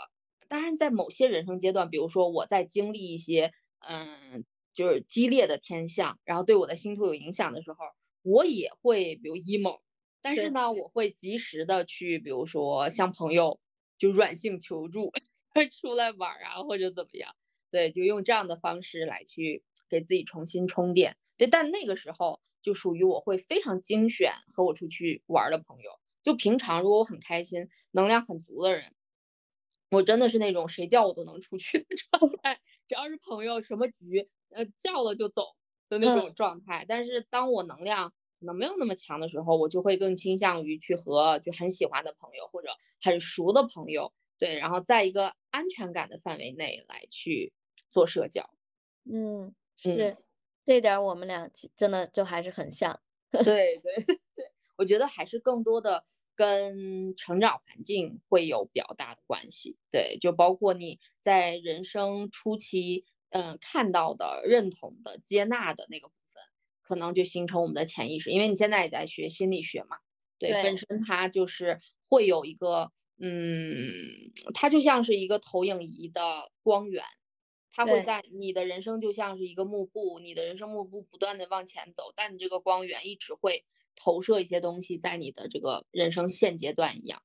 [0.48, 7.78] 当然，在某些人生阶段，比如说我在经历一些嗯，就是激烈的天象，然后对我的星图有影响的时候，
[8.22, 9.78] 我也会比如 emo，
[10.22, 13.60] 但是呢，我会及时的去，比如说向朋友。
[13.98, 15.10] 就软性求助，
[15.80, 17.34] 出来玩啊，或者怎么样？
[17.70, 21.16] 对，就用这样的方式来去给自己重新充电。
[21.38, 25.92] 对，但那个时候就属于我会非常精选和我出去玩的朋友。
[26.24, 28.92] 就平常如果我很开心、能量很足的人，
[29.88, 32.60] 我真的是那种谁叫我都能出去的 状态。
[32.88, 35.44] 只要是朋友什么局，呃，叫了就走
[35.88, 36.84] 的那种状态。
[36.88, 47.52] 但是当我能量可能没有那么强的时候，我就会更倾向于去和就很喜欢的朋友或者很熟的朋友，对，然后在一个安全感的范围内来去
[47.92, 48.50] 做社交。
[49.04, 50.16] 嗯，是，
[50.66, 53.00] 这点我们俩真的就还是很像。
[53.32, 53.94] 对对
[54.34, 59.78] 对，我觉得还是更多的跟成长环境会有比较大的关系。
[59.90, 66.42] 对，就包括你在人生初期，嗯，看到的、认同的、接纳的那个部分。
[66.82, 69.96] 可能就形成我们的潜意识，因为你现在也在学心理学嘛，
[70.38, 77.02] 对，本身它就是会有一个，嗯，它就像是一个投影仪的光源，
[77.76, 87.22] 它会在你的人生就像是一个幕布，你的人生幕布不断的往前走，但你这个光源一直会投射一些东西在你的这个人生现阶段一样。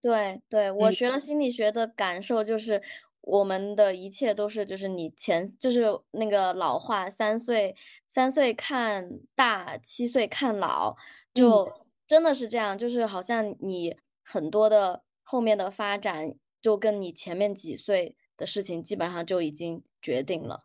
[0.00, 2.82] 对，对我学了心理学的感受就是。
[3.22, 7.74] 我们的一切都是，就是你前就是那个老话，三岁
[8.06, 10.94] 三岁看大，七岁看老，
[11.34, 11.68] 就
[12.06, 20.64] 真的是这样，就是好像你很多的后面的发展，就跟你前面几岁的事情基本上就已经决定了。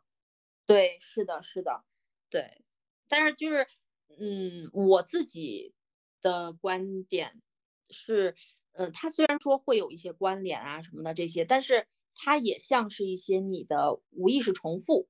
[0.65, 1.83] 对，是的，是的，
[2.29, 2.63] 对。
[3.07, 3.67] 但是就是，
[4.19, 5.73] 嗯，我自己
[6.21, 7.41] 的观点
[7.89, 8.35] 是，
[8.73, 11.87] 嗯，它虽然说会有一些关联啊什么的这些，但是。
[12.13, 15.07] 它也像是一些你的无意识重复，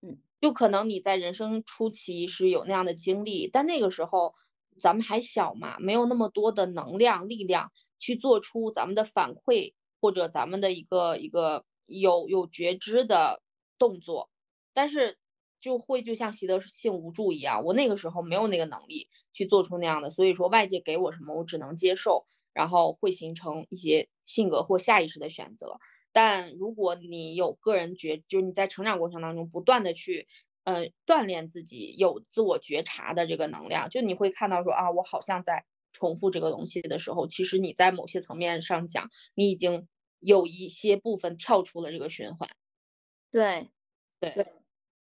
[0.00, 4.34] 嗯，就可能你在人生初期是有那样的经历，但那个时候
[4.80, 9.74] 咱们还小嘛，没有那么多的能量、力量去做出咱们的反馈
[10.06, 13.42] 或者咱们的一个一个有有觉知的
[13.76, 14.30] 动作，
[14.72, 15.18] 但是
[15.60, 25.80] 就会就像习得性无助一样，我那个时候没有那个能力去做出那样的，所以说外界给我什么，我只能接受，然后会形成一些性格或下意识的选择。
[26.12, 30.28] 但如果你有个人觉，就是你在成长过程当中不断的去，
[30.62, 39.88] 呃，锻炼自己有自我觉察的这个能量，就你会看到说啊，我好像在重复这个东西的时候，其实你在某些层面上讲，你已经
[40.20, 42.48] 有一些部分跳出了这个循环。
[43.32, 43.70] 对，
[44.20, 44.46] 对，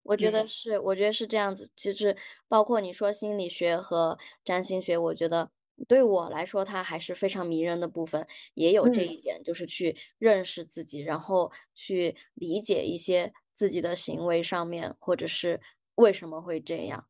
[0.03, 1.71] 我觉得是，我觉得是这样子。
[1.75, 2.17] 其实
[2.47, 5.51] 包括你说心理学和占星学，我觉得。
[5.87, 15.61] 对我来说，它还是非常迷人的部分，也有这一点，就是去认识自己，然后去理解一些自己的行为上面，或者是
[15.95, 17.07] 为什么会这样。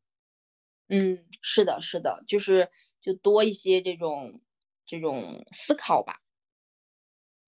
[0.88, 2.68] 嗯，是的，是的，就是
[3.00, 4.42] 就多一些这种
[4.86, 6.20] 这种思考吧。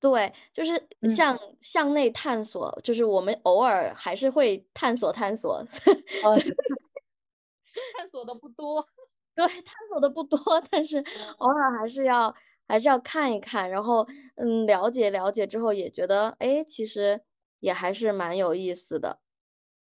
[0.01, 5.63] 对，就是向向内探索，就是我们偶尔还是会探索探索，
[7.99, 8.87] 探索的不多。
[9.35, 10.39] 对，探索的不多，
[10.71, 10.99] 但是
[11.39, 12.35] 偶尔还是要
[12.69, 17.21] 还是要看一看，然后嗯，了解了解之后也觉得，哎，其实
[17.61, 19.21] 也还是蛮有意思的。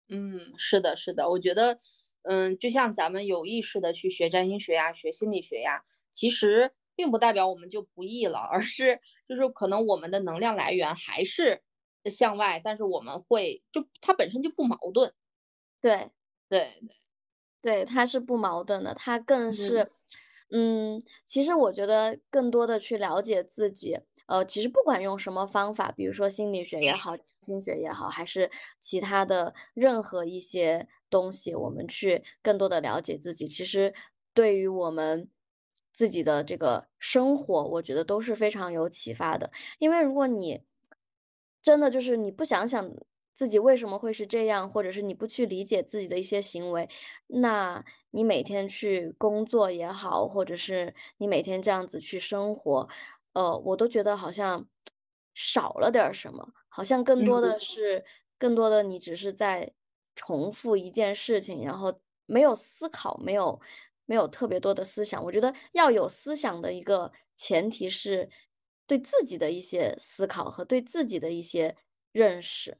[0.08, 1.78] 嗯，是的，是的，我觉得，
[2.22, 11.62] 嗯，就像咱们有意识的去学占星学呀，学心理学呀，其实并不代表我们就不易了，而是就是可能我们的能量来源还是
[12.04, 15.14] 向外，但是我们会就它本身就不矛盾。
[15.80, 16.10] 对，
[16.50, 16.96] 对对。
[17.62, 19.90] 对，它是不矛盾的，它更是，
[20.50, 33.94] 嗯，其实我觉得更多的去了解自己，呃，其实不管用什么方法，比如说心理学也好，心学也好，还是其他的任何一些东西，我们去更多的了解自己，其实
[34.34, 35.28] 对于我们
[36.00, 39.50] 自己的这个生活，我觉得都是非常有启发的。
[39.78, 40.62] 因为如果你
[41.60, 42.90] 真的就是你不想想
[43.34, 46.88] 自己为什么会是这样，或者是你不去理解自己的一些行为，
[47.26, 52.88] 那你每天去工作也好，或者是你每天这样子去生活，
[53.34, 54.66] 呃，我都觉得好像
[55.34, 58.04] 少了点儿什么，好像更多的嗯是，
[58.38, 59.74] 更多的你只是在
[60.14, 63.60] 重复一件事情，然后没有思考，没有
[64.10, 65.22] 没有特别多的思想。
[65.22, 68.28] 我觉得要有思想的一个前提是
[68.84, 71.76] 对自己的一些思考和对自己的一些
[72.10, 72.76] 认识。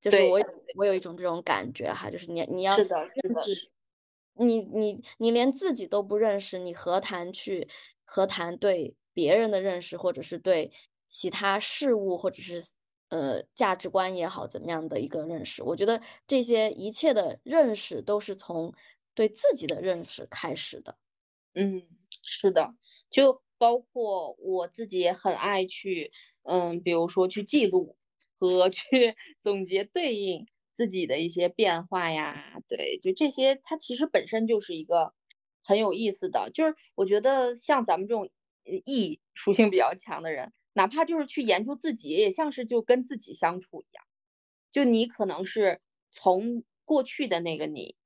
[0.00, 2.88] 就是我有我有一种这种感觉哈，就是你你要认
[3.44, 3.70] 知，
[4.34, 7.68] 你你你连自己都不认识，你何谈去
[8.04, 10.72] 何谈对别人的认识，或者是对
[11.06, 12.70] 其他事物，或者是
[13.10, 15.62] 呃价值观也好，怎么样的一个认识？
[15.62, 18.74] 我觉得这些一切的认识都是从
[19.16, 20.96] 对自己的认识开始的。
[21.54, 21.82] 嗯，
[22.22, 22.74] 是的，
[23.10, 26.12] 就包括我自己也很爱去，
[26.42, 27.96] 嗯，比如说去记录
[28.38, 35.14] 和去 总结对应自己的一些变化呀，对，就这些，它其实本身就是一个
[35.64, 38.28] 很有意思的，就是我觉得像咱们这种
[38.64, 44.04] 呃 E 属性比较强的人，哪怕就是去研究自己，也像是就跟自己相处一样。
[44.72, 45.80] 就你可能是
[46.12, 47.96] 从过去的那个你，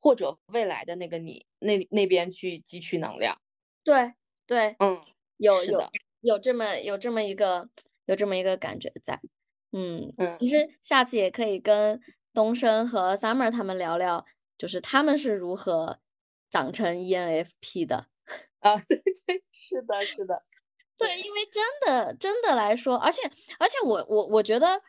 [0.00, 3.40] 或者未来的那个你那那边去汲取能量。
[3.86, 4.14] 对
[4.46, 5.00] 对，嗯，
[5.36, 5.90] 有有
[6.20, 7.68] 有这么有这么一个
[8.06, 9.20] 有这么一个感觉在。
[9.72, 12.00] 嗯，嗯其实下次也可以跟
[12.34, 14.24] 东升和 Summer 他们聊聊，
[14.58, 16.00] 就是他们是如何
[16.50, 18.06] 长成 E ENFP 的。
[18.60, 20.42] 啊， 对对，是的，是的，
[20.98, 23.22] 对，因为真的真的来说，而且
[23.58, 24.82] 而且我我我觉得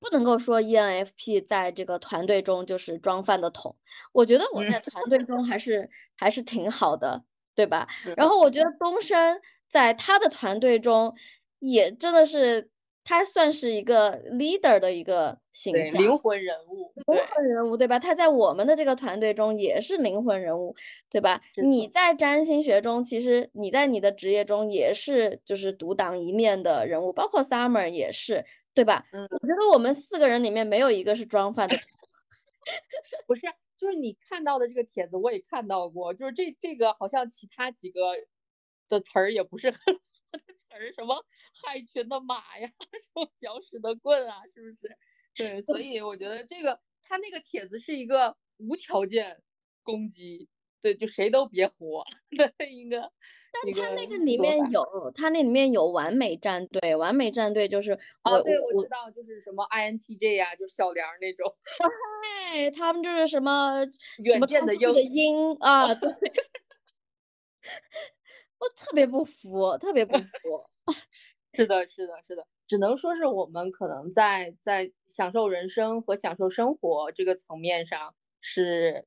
[0.00, 3.74] 不能够说 ENFP 在这个团队中就是装饭的桶，
[4.12, 7.24] 我觉得我在团队中还是还是挺好的，
[7.54, 7.88] 对吧？
[8.16, 11.14] 然后我觉得东升在他的团队中
[11.58, 12.70] 也真的是，
[13.04, 16.00] 他算是一个 leader 的一个形，象。
[16.02, 17.98] 灵魂人物，灵，魂人物，对吧？
[17.98, 20.74] 他在我们的这个团队中也是灵魂人物，
[21.10, 21.40] 对吧？
[21.56, 28.44] 你在占星学中，其实你在你的职业中也是就是独当一面的人物，包括 Summer 也是，
[28.78, 29.04] 对吧？
[29.10, 31.76] 嗯我觉得我们四个人里面没有一个是装饭的。
[33.26, 33.42] 不是，
[33.76, 38.00] 就是你看到的这个帖子我也看到过，就是这这个好像其他几个
[38.88, 40.00] 的词儿也不是很 好
[40.32, 41.24] 的词儿，什么
[41.64, 44.96] 害群的马呀， 什么搅屎的棍啊，是不是？
[45.34, 49.42] 对，所以我觉得这个他那个帖子是一个无条件
[49.82, 50.48] 攻击，
[50.82, 52.04] 对，就谁都别活
[52.56, 53.12] 的一个。
[53.52, 54.84] 但他那个里面有，
[55.14, 61.54] 他那里面有完美战队，完美战队就是我啊，对，我我知道，就是什么 INTJ 呀、就小梁那种。
[62.52, 63.84] 对，他们就是什么
[64.22, 66.10] 什远么见的鹰的 鹰啊，对，
[68.58, 70.26] 我特别不服，特别不服。
[71.54, 79.06] 是的，是的，是的，只能说是我们可能在在享受人生和享受生活这个层面上是，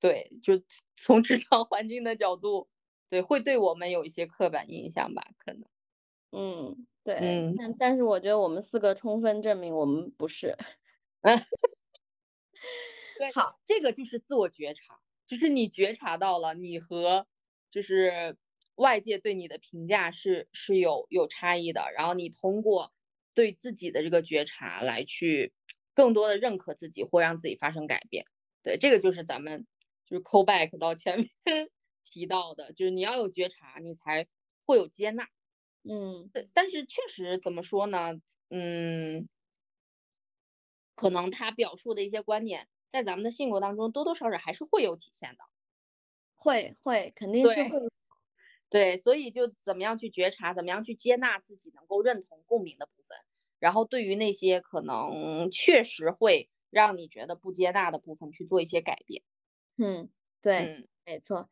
[0.00, 0.54] 对，就
[0.96, 2.68] 从职场环境的角度，
[3.10, 5.64] 对，会对我们有一些刻板印象吧，可能。
[6.32, 10.56] 嗯，对，嗯但但是我觉得我们四个充分证明我们不是。
[13.18, 17.26] 对，好，这个就是自我觉察，就是你觉察到了你和
[17.70, 18.36] 就是
[18.76, 22.92] 外界对你的评价是是有有差异的，然后你通过
[23.34, 25.52] 对自己的这个觉察来去
[25.94, 28.24] 更多的认可自己或让自己发生改变。
[28.62, 29.66] 对，这个就是咱们
[30.06, 31.68] 就是 call back 到前面
[32.10, 34.26] 提到的，就是你要有觉察，你才
[34.66, 35.28] 会有接纳。
[35.82, 38.20] 嗯对，但是确实怎么说呢？
[38.50, 39.28] 嗯，
[40.98, 45.44] 可能他表述的一些观点，在咱们的性格当中多多少少还是会有体现的。
[46.36, 47.78] 会会肯定是对会。
[48.70, 53.18] 对，所以就怎么样去觉察，怎么样去接纳自己能够认同、共鸣的部分，
[53.58, 59.22] 然后对于那些可能确实会让你觉得不接纳的部分去做一些改变。
[59.76, 60.10] 嗯，
[60.42, 61.50] 对，嗯，没错。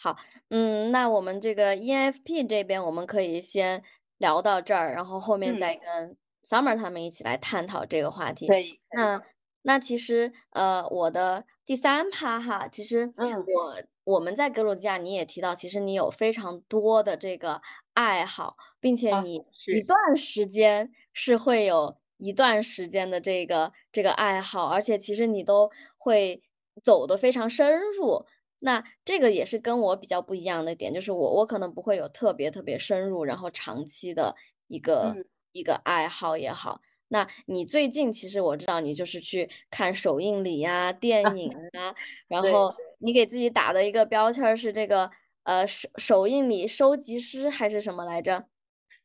[0.00, 0.16] 好，
[0.50, 3.82] 嗯，那我们这个 ENFP 这边我们可以先
[4.18, 6.16] 聊到这儿，然后后面嗯再跟
[6.48, 8.46] Summer 他们一起来探讨这个话题。
[8.46, 8.62] 可以。
[8.62, 9.22] 可以那
[9.62, 13.74] 那其实呃，我的第三趴哈，其实嗯我
[14.04, 17.60] 我们在格鲁吉亚你也提到，其实你有非常多的这个
[17.94, 26.40] 爱好，并且啊你一段时间是会有一段时间的这个这个爱好，而且其实你都会
[26.84, 28.24] 走得非常深入。
[28.60, 34.34] 那这个也是跟我比较不一样的点，就是我我可能不会有特别特别深入，然后长期的
[34.66, 36.80] 一个、嗯一个爱好也好。
[37.08, 41.92] 那你最近其实我知道你就是去看首映礼呀、电影啊，
[42.28, 45.10] 然后你给自己打的一个标签是这个
[45.44, 48.46] 呃首首映礼收集师还是什么来着？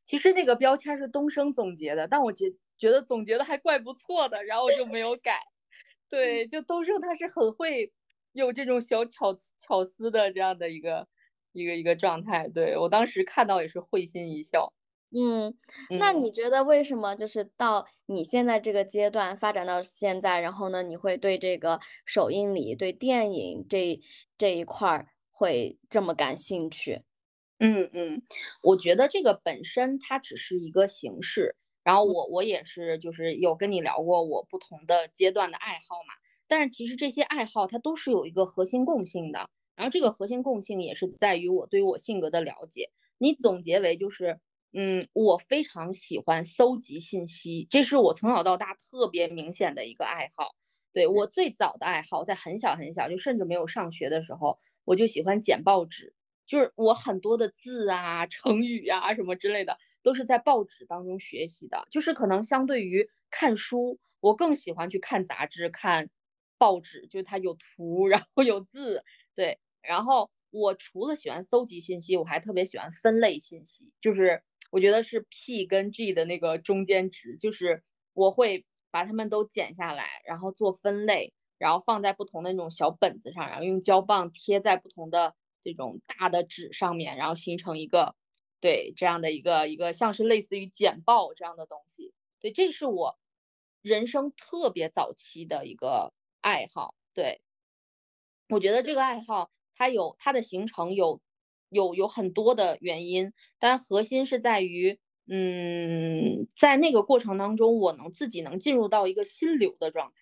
[0.04, 5.40] 其实那个标签是东升总结的，但我觉觉得总结的还怪不错的，然后我就没有改。
[6.12, 7.92] 对，就东升他是很会
[8.34, 11.08] 有这种小巧巧思的这样的一个
[11.54, 12.50] 一个一个状态。
[12.50, 14.74] 对我当时看到也是会心一笑。
[15.16, 15.56] 嗯，
[16.00, 24.00] 那你觉得为什么就是到你现在这个阶段发展到现在，然后呢，你会对这个首映礼、对电影这
[24.40, 27.04] 这一块儿会这么感兴趣？
[27.60, 28.24] 嗯嗯，
[28.64, 36.16] 我觉得这个本身它只是一个形式，然后我我也是就是有跟你聊过我不同的阶段的爱好嘛，
[36.48, 44.40] 但是其实这些爱好它都是有一个核心共性的，然后这个核心共性也是在于我对于我性格的了解，你总结为就是。
[44.76, 50.56] 嗯，我非常喜欢搜集信息，这是我从小到大特别明显的一个爱好。
[50.94, 56.16] 对我最早的爱好，在很小很小，就甚至没有上学的时候，我就喜欢剪报纸。
[56.48, 61.88] 就是我很多的字啊、成语呀什么之类的，都是在报纸当中学习的。
[61.92, 66.10] 就是可能相对于看书，我更喜欢去看杂志、看
[66.64, 69.04] 报纸，就是它有图，然后有字。
[69.36, 74.44] 对，然后我除了喜欢搜集信息，我还特别喜欢分类信息，就是。
[74.76, 77.84] 我觉得是 P 跟 G 的那个中间值，就是
[78.14, 88.16] 我会把它们都剪下来，然后做分类，然后放在不同的那种小本子上，然后用胶棒贴在不同的这种大的纸上面，然后形成一个
[88.62, 92.12] 对这样的一个一个像是类似于简报这样的东西。
[92.40, 93.20] 对，这是我
[93.84, 96.94] 人生特别早期的一个爱好。
[97.16, 97.42] 对，
[98.50, 101.20] 我觉得这个爱好它有它的形成有。
[101.76, 110.16] 有有很多的原因，但核心是在于，嗯，在那个过程当中，我能自己能进入到一个心流的状态。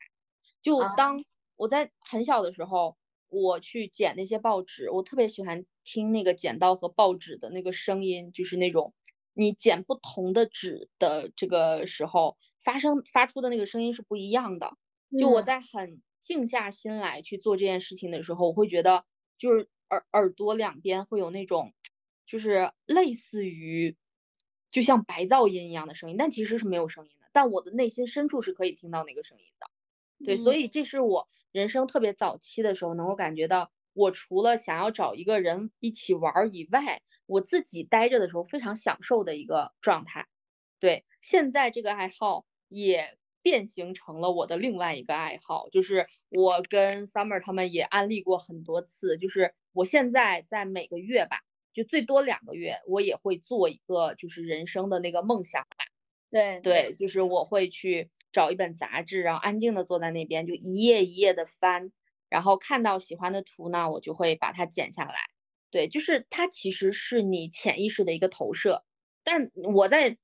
[0.61, 1.25] 就当
[1.57, 2.95] 我在很小的时候，
[3.27, 8.93] 我去剪那些报纸，我特别喜欢听那个剪刀和报纸的那个声音，就是那种
[9.33, 14.71] 你剪不同的纸的这个时候发生发出的那个声音是不一样的。
[15.19, 19.05] 就我在很静下心来去做这件事情的时候，我会觉得
[19.37, 19.69] 就是。
[19.91, 21.73] 耳耳朵两边会有那种，
[22.25, 23.97] 就是类似于，
[24.71, 27.27] 就像白噪音一样的声音，但其实是没有声音的。
[27.33, 29.69] 但我的内心深处是可以听到那个声音的。
[30.25, 40.29] 对，所以这是我人生特别早期的时候能够感觉到，我除了想要找一个人一起玩以外，我自己待着的时候非常享受的一个状态。
[40.79, 43.17] 对，现在这个爱好也。
[43.41, 51.41] 变形成了我的另外一个爱好，就是我跟 Summer 他们也安利过很多次，就是我现在在每个月吧，
[51.73, 55.85] 就最多两个月，我也会做一个就是人生的那个梦想吧。
[56.29, 61.91] 对对，就是我会去找一本杂志，然后安静的坐在那边，就一页一页的翻，
[62.29, 65.15] 然后看到喜欢的图呢，我就会把它剪下来。
[65.71, 68.83] 对，就是它其实是你潜意识的一个投射，
[69.23, 70.17] 但我在。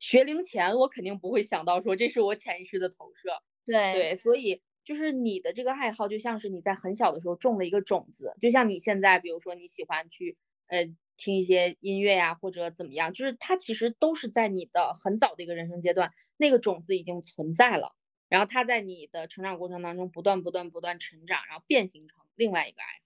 [0.00, 3.42] 学龄前，我肯定不会想到说这是我潜意识的投射。
[3.66, 10.38] 对对，所以就是你的这个爱好，就像是你在很小的时候种了一个种子，就像你现在，比如说你喜欢去
[10.68, 10.86] 呃
[11.16, 17.94] 听一些音乐呀，或者怎么样，就是它其实都是在你的很早的一个人生阶段，那个种子已经存在了，
[18.28, 23.02] 然后它在你的成长过程当中不断不断不断成长，然后变形成另外一个爱好。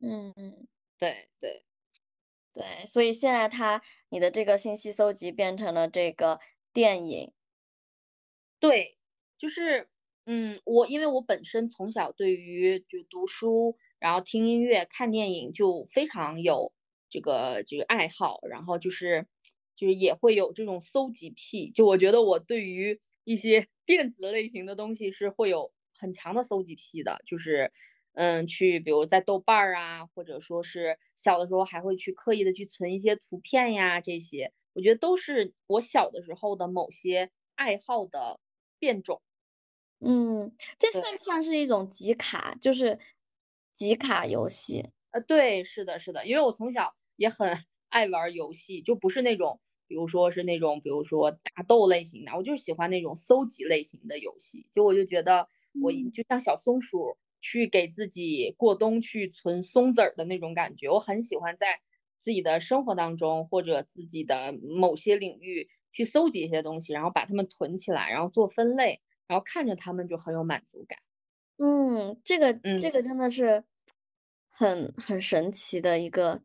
[0.00, 0.68] 嗯嗯，
[0.98, 1.64] 对对。
[2.54, 6.38] 对，所以现在他你的这个信息搜集变成了这个
[6.72, 7.32] 电影。
[8.62, 8.96] 对，
[9.36, 9.88] 就是
[10.24, 16.72] 嗯，我因为我本身从小对于就读书，然后听音乐、看电影就非常有
[17.10, 19.26] 这个这个爱好，然后就是
[19.74, 27.72] 就是也会有这种搜集癖，就我觉得我对于一些 电子类型的东西是会有很强的搜集癖的，就是。
[28.14, 38.40] 嗯，去比如在豆瓣儿啊，或者说是小的时候还会去刻意的去存一些图片呀，这些我觉得都是我小的时候的某些爱好的
[38.78, 39.20] 变种。
[40.00, 42.54] 嗯，这算不算是一种集卡？
[42.60, 42.98] 就是
[43.74, 44.84] 集卡游戏？
[45.12, 54.68] 呃，对，是的，是的，因为我从小也很 爱玩游戏，就不是那种，比如说是那种，比如说打斗类型的，我就是喜欢那种搜集类型的游戏。
[54.72, 55.48] 就我就觉得
[55.80, 57.16] 我就像小松鼠。
[57.44, 61.78] 去给自己过冬去存松子儿的那种感觉，我很喜欢在
[62.16, 70.98] 自己的生活当中或者自己的某些领域去搜集一些东西，然后把它们囤起来，然后做分类，然后看着它们就很有满足感。
[71.58, 73.62] 嗯，这个这个真的是
[74.48, 76.42] 很很神奇的一个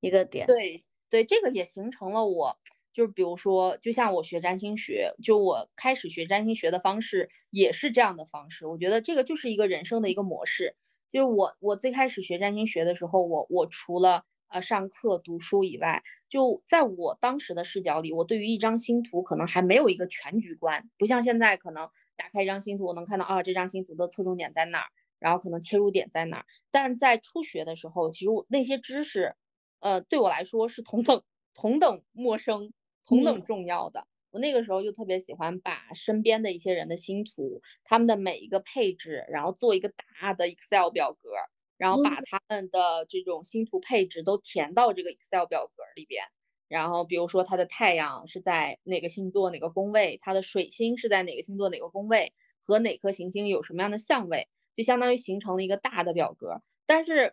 [0.00, 0.46] 一个点。
[0.46, 2.58] 对对，这个也形成了我。
[2.98, 8.66] 就比如说，就像我学占星学，就我开始学占星学的方式也是这样的方式。
[8.66, 10.74] 我觉得这个就是一个人生的一个模式。
[11.12, 24.86] 就是我我最开始学占星学的时候，我我除了呃上课读书以外，就在我当时的视角里，我对于一张星图可能还没有一个全局观，不像现在可能打开一张星图，我能看到啊这张星图的侧重点在哪儿，
[25.20, 26.46] 然后可能切入点在哪儿。
[26.72, 29.36] 但在初学的时候，其实我那些知识，
[29.78, 31.22] 呃对我来说是同等
[31.54, 32.72] 同等陌生、
[33.08, 34.06] 同等重要的。
[34.30, 39.90] 我那个时候就特别喜欢把身边的一些人的星图，他们的每一个配置，然后做一个
[40.20, 41.30] 大的 Excel 表格，
[41.78, 46.24] 然后把他们的这种星图配置都填到这个 Excel 表格里边。
[46.68, 56.60] 然后比如说他的太阳是在哪个星座哪个宫位，他的水星是在哪个星座哪个宫位，和哪颗行星有什么样的相位，就相当于形成了一个大的表格。
[56.84, 57.32] 但是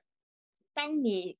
[0.73, 1.37] 当你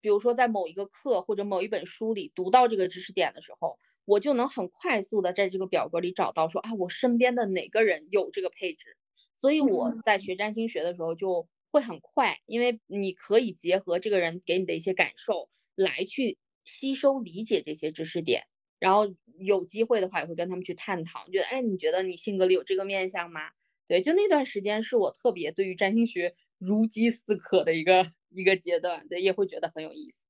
[0.00, 8.96] 比如说在某一个课或者某一本书里读到这个知识点的时候，我就能很快速的在这个表格里找到说啊，我身边的哪个人有这个配置，
[9.40, 18.44] 所以我在学占星学的时候就会很快，因为你可以结合这个人给你的一些感受来去吸收理解这些知识点，
[18.78, 23.50] 然后有机会的话也会跟他们去探讨，觉得哎，你觉得你性格里有这个面相吗？
[23.86, 30.22] 对，就那段时间是我特别对于占星学如饥似渴的一个一个阶段，对，也会觉得很有意思。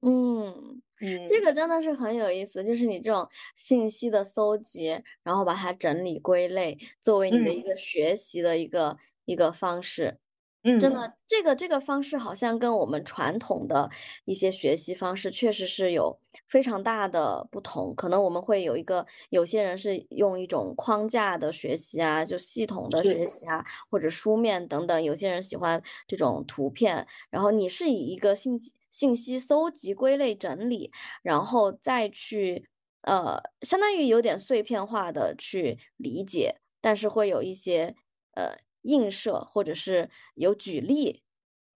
[0.00, 0.80] 嗯，
[1.26, 10.18] 这个真的是很有意思，就是你这种信息的搜集，然后把它整理归类，作为你的一个学习的一个一个方式。
[10.64, 13.88] 嗯，真的，这个这个方式好像跟我们传统的
[14.24, 17.94] 一些学习方式确实是有非常大的不同。
[17.94, 25.02] 可能我们会有一个，有些人是用一种框架的学习啊，就系统的学习啊，或者书面等等。
[25.04, 30.90] 有些人喜欢这种图片，然后你是以一个信息信息搜集、归类、整理，
[31.22, 32.68] 然后再去
[33.02, 37.94] 呃，相当于有点碎片化的去理解，但是会有一些
[38.34, 38.58] 呃。
[38.88, 41.22] 映射或者是有举例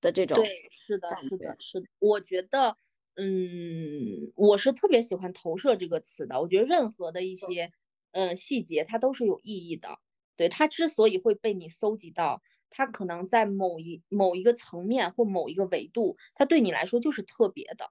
[0.01, 1.87] 的这种，对，是的，是的，是的。
[1.99, 2.77] 我觉得，
[3.17, 6.41] 嗯，我是特别喜欢投射这个词的。
[6.41, 7.71] 我觉得任何的一些，
[8.13, 9.99] 嗯，细节它都是有意义的。
[10.37, 17.91] 对，它之所以会被你搜集到，它可能在某一某一个层面或某一个维度，它对你来说就是特别的。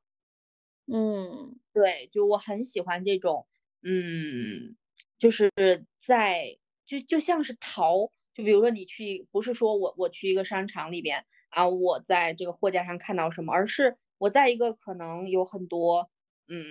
[0.88, 3.48] 嗯，对，就我很喜欢这种，
[3.84, 4.76] 嗯，
[5.20, 5.52] 就是
[6.00, 8.12] 在就就像是淘。
[8.34, 16.10] 就比如说你去，不是说我我去一个商场里边啊，我在这个货架上看到什么，而是我在一个可能有很多，
[16.48, 16.64] 嗯，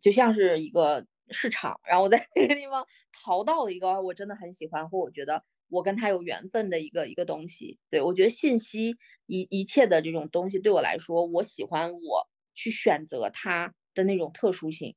[0.00, 7.78] 就像是一个市场，然后我在 那个地方淘到了一个我真的很喜欢或我觉得我跟他有缘分的一个一个东西。
[7.90, 14.94] 对我觉得信息一一切的这种东西对我来说，我喜欢我去选择它的那种特殊性。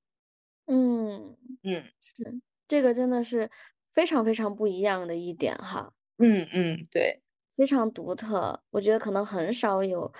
[0.68, 3.50] 嗯嗯，是这个真的是。
[3.96, 7.22] 非常非常不一样的一点哈，嗯嗯，对，
[7.52, 8.62] 非常独特。
[8.72, 10.12] 我觉得可能很少有，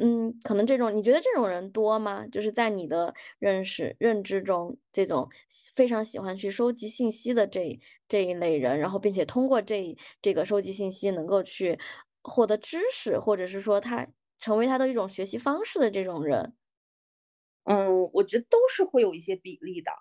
[0.00, 2.26] 嗯，可能这种你觉得这种人多吗？
[2.28, 5.28] 就是在你的认识认知中，这种
[5.74, 7.78] 非常喜欢去收集信息的这
[8.08, 11.78] 这一类人，然后并且通过这这个收集信息能够去
[12.22, 14.06] 获得知识，或者是说他
[14.38, 16.54] 成为他的一种学习方式的这种人，
[17.64, 19.92] 嗯，我觉得都是会有一些比例的。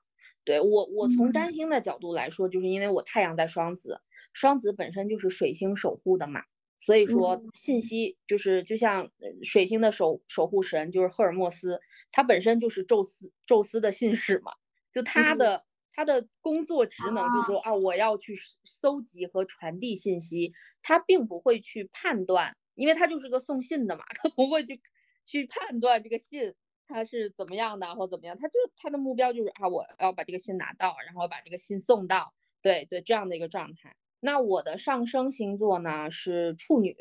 [0.45, 4.01] 对我，我从占星的角度来说，就是因为我太阳在双子，
[4.33, 6.41] 双子本身就是水星守护的嘛，
[6.79, 9.09] 所以说信息就是就像
[9.43, 11.79] 水星的守守护神就是赫尔墨斯，
[12.11, 14.53] 他本身就是宙斯宙斯的信使嘛，
[14.91, 15.63] 就他的
[15.93, 18.35] 他的工作职能就是说啊，我要去
[18.65, 24.81] 搜集和传递信息，他并不会去判断，因为他就是个送信的嘛，他不会去
[25.23, 26.53] 去判断这个信。
[26.87, 33.95] 他是怎么样的或怎么样，他就他的目标就是啊，我要把这个信拿到，然后把这个信送到，对对，这样的一个状态。
[34.19, 36.95] 那我的上升星座呢是处女，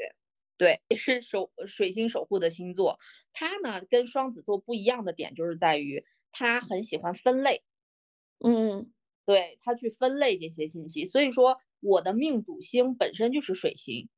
[0.58, 2.98] 对，也是守水星守护的星座。
[3.32, 7.62] 它呢跟双子座不一样的点就是在于，它很喜欢分类，
[8.38, 8.92] 嗯，
[9.24, 11.06] 对，它去分类这些信息。
[11.06, 14.08] 所以说我的命主星本身就是水星，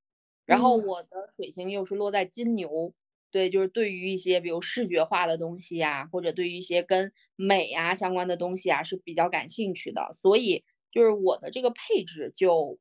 [0.47, 2.95] 然后我的水星又是落在金牛。
[3.35, 10.13] 对，就是对于一些比如视觉化的东西呀，或者对于一些跟美呀相关的东西啊，是比较感兴趣的。
[10.23, 10.63] 所以
[10.93, 12.79] 就是我的这个配置就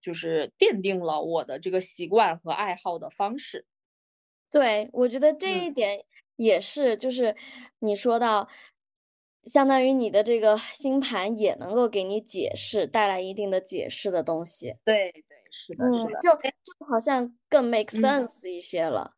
[0.00, 3.66] 就是奠定了我的这个习惯和爱好的方式。
[4.52, 6.04] 对，我觉得这一点
[6.36, 7.34] 也是，就是
[7.80, 8.48] 你说到，
[9.46, 14.76] 相当于你的这个星盘也能够给你解释，带来一定的解释的东西。
[14.86, 16.30] 对对，是的，是的，就
[16.62, 19.17] 就好像更 make sense 一些了。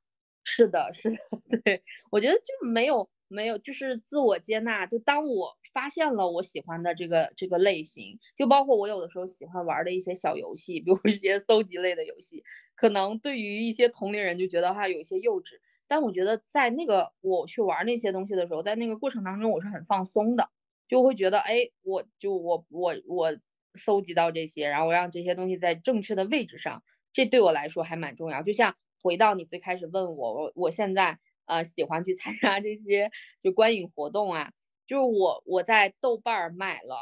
[0.52, 1.18] 是的，是的，
[1.64, 4.86] 对我觉得就没有没有，就是自我接纳。
[4.86, 12.42] 就当我发现了我喜欢的这个这个类型，就包括我有的时候喜欢玩的一些小游戏，比如一些搜集类的游戏，
[12.74, 20.50] 可能对于一些同龄人就觉得哈有些幼稚，但我觉得在那个我去玩那些东西的时候，在那个过程当中我是很放松的，
[20.88, 23.38] 就会觉得哎，我就我我我
[23.74, 26.82] 搜集到这些，然后我让这些东西在正确的位置上，
[27.12, 28.42] 这对我来说还蛮重要。
[28.42, 33.10] 就像回到你最开始问我，我我现在呃喜欢去参加这些
[33.42, 34.52] 就观影活动啊。
[34.86, 36.96] 就是我我在豆瓣买了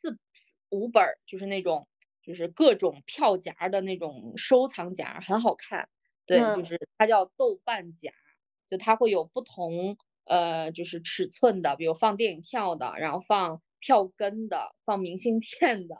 [0.00, 0.18] 四
[0.70, 1.86] 五本，就是那种
[2.22, 5.88] 就是各种票夹的那种收藏夹，很好看。
[6.26, 8.12] 对，就是它叫豆瓣夹，
[8.70, 15.96] 就它会有不同呃就是尺寸的，比如放电影票的，然后放票根的，放明信片的，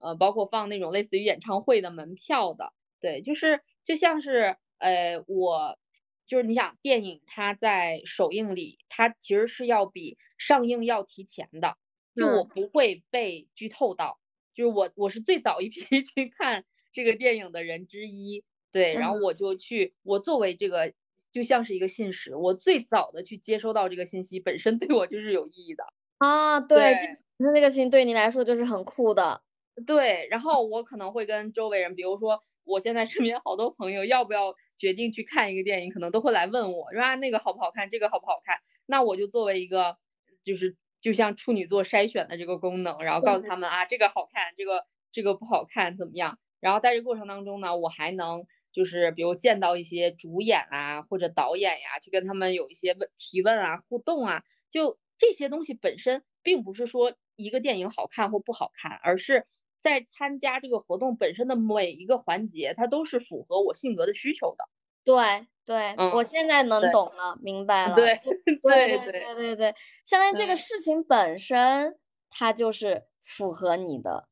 [0.00, 2.72] 呃，包括放那种类似于演唱会的门票的。
[3.00, 5.78] 对，就是就像是呃我。
[6.26, 11.78] 就是你想电影，它在首映里，它其实是要比上映要提前的，
[12.14, 14.20] 就我不会被剧透到，
[14.54, 20.92] 就是我我是最早一批 去看这个电影的人之一，对，然后我就去，我作为这个
[21.32, 25.84] 就像是一个信使，我最早的去接收到这个信息，本身对我就是有意义的
[26.18, 26.94] 啊，对，
[27.38, 29.40] 那那个信对你来说就是很酷的，
[29.86, 34.54] 对，然后我可能会跟周围人，比如说我现在身边好多朋友，要不要？
[34.78, 38.58] 决定去看一个电影，可能都会来问我，说啊那个好不好看，这个好不好看？
[38.86, 39.96] 那我就作为一个，
[40.44, 46.38] 就是就像处女座筛选的这个功能，然后告诉他们啊这个好看，这个这个不好看，怎么样？
[46.60, 59.46] 然后在这过程当中呢，我还能就是比如见到一些主演啊或者导演呀，去跟他们有一些问提问啊互动啊，就这些东西本身并不是说一个电影好看或不好看，而是。
[59.82, 64.68] 在参加这个活动本身的每一个环节，它都是符合我性格的需求的。
[65.04, 67.94] 对对，我现在能懂了，明白 了。
[67.94, 69.74] 对对对对对对，
[70.04, 71.98] 相当于这个事情本身
[72.28, 74.28] 它就是符合你的。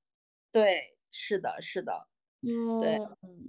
[0.53, 2.09] 对，是的，是的。
[2.43, 2.99] 嗯，对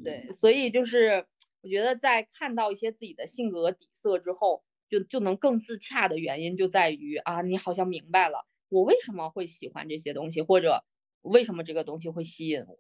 [0.04, 1.28] 对，所以就是
[1.62, 10.86] 我觉得在看到一些自己的性格底色之后，就就能更自洽的原因就在于啊，你好像明白了我为什么会喜欢这些东西，或者。
[11.22, 12.80] 为什么这个东西会吸引我？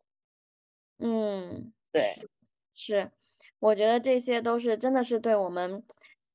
[0.99, 2.27] 嗯，对，
[2.73, 3.11] 是，
[3.59, 5.83] 我觉得这些都是真的是对我们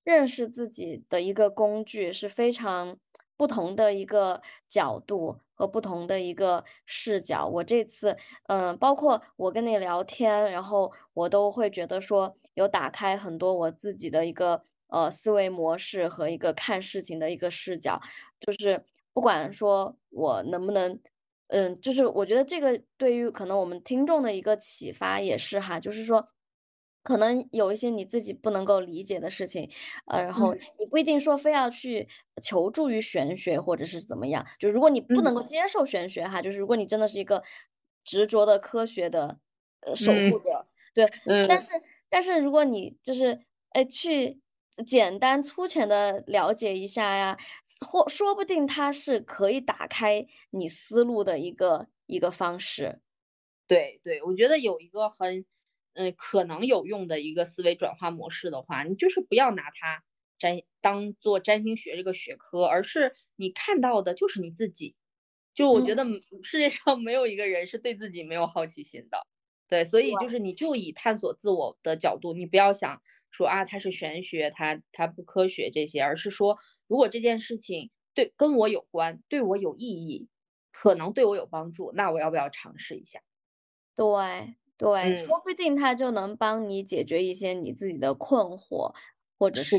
[0.05, 2.97] 认识自己的一个工具，是非常
[3.37, 7.49] 不同的一个角度和不同的一个视角。
[7.49, 18.01] 我这次，嗯，包括我跟你聊天，然后我都会觉得说有打开很多我自己的一个呃思维模式和一个看事情的一个视角，
[18.39, 21.01] 就是不管说我能不能。
[21.53, 26.27] 嗯，就是我觉得这个对于可能我们听众的一个启发也是哈，就是说，
[27.03, 29.71] 可能有一些你自己不能够理解的事情，
[30.07, 32.09] 呃，然后你不一定说非要去
[32.43, 37.43] 求助于玄学或者是怎么样，就如果你不能够接受玄学哈，就是如果你真的是一个
[38.03, 39.39] 执着的科学的
[39.81, 41.11] 呃守护者，对，
[41.47, 41.73] 但是
[42.09, 43.41] 但是如果你就是
[43.71, 44.41] 哎去。
[44.87, 47.37] 简单粗浅的了解一下呀，
[47.87, 53.01] 或说不定它是可以打开你思路的一个一个方式。
[53.69, 55.45] 对对，我觉得有一个很，
[55.93, 60.03] 嗯，可能有用的一个思维转化模式的话，你就是不要拿它
[60.39, 64.95] 占当做占星学这个学科，而是你看到的就是你自己。
[65.55, 66.05] 就我觉得
[66.43, 69.27] 世界上没有一个人是对自己没有好奇心的。
[69.69, 73.03] 对，所以就是你就以探索自我的角度，你不要想。
[73.33, 80.29] 说啊，它是玄学，它它不科学这些，而是说，如果这件事情对跟我有关，对我有意义，
[80.73, 83.21] 可能对我有帮助，那我要不要尝试一下？
[83.97, 88.95] 对对，说不定它就能帮你解决一些你自己的困惑，
[89.39, 89.77] 或者是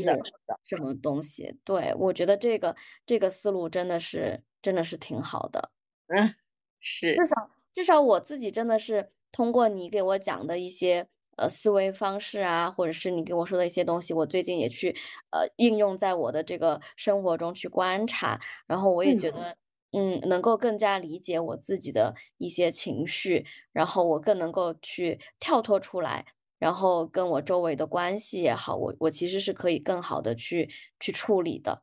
[0.62, 1.58] 什么东西。
[1.64, 2.74] 对我觉得这个
[3.04, 5.70] 这个思路真的是真的是挺好的。
[6.08, 6.34] 嗯，
[6.80, 11.08] 是，至少至少我自己真的是通过你给我讲的一些。
[11.36, 14.90] 呃，思维方式啊，或者是你跟我说的一些东西，我最近也去
[15.30, 19.56] 呃应用在我的这个生活中去观察，然后我也觉得，
[19.92, 26.24] 嗯，能够更加理解我自己的一些情绪，然后我更能够去跳脱出来，
[26.58, 30.70] 然后跟我周围的关系也好，我我其实是可以更好的去
[31.00, 31.82] 去处理的。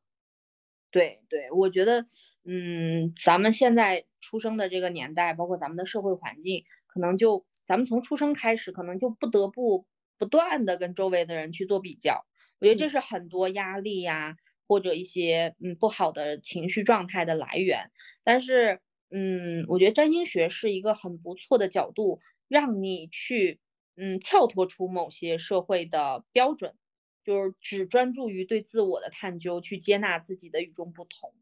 [0.91, 2.05] 对对，我觉得，
[2.45, 7.45] 嗯，咱们现在出生的这个年代，包括咱们的社会环境，可能就。
[7.71, 9.85] 咱们从出生开始，可能就不得不
[10.17, 12.25] 不断的跟周围的人去做比较，
[12.59, 14.35] 我觉得这是很多压力呀，
[14.67, 17.89] 或者一些嗯不好的情绪状态的来源。
[18.25, 22.19] 但是，嗯，我觉得占星学是一个很不错的角度，
[22.49, 23.61] 让你去
[23.95, 26.75] 嗯跳脱出某些社会的标准，
[27.23, 31.33] 就是只专注于对自我的探究，去接纳自己的与众不同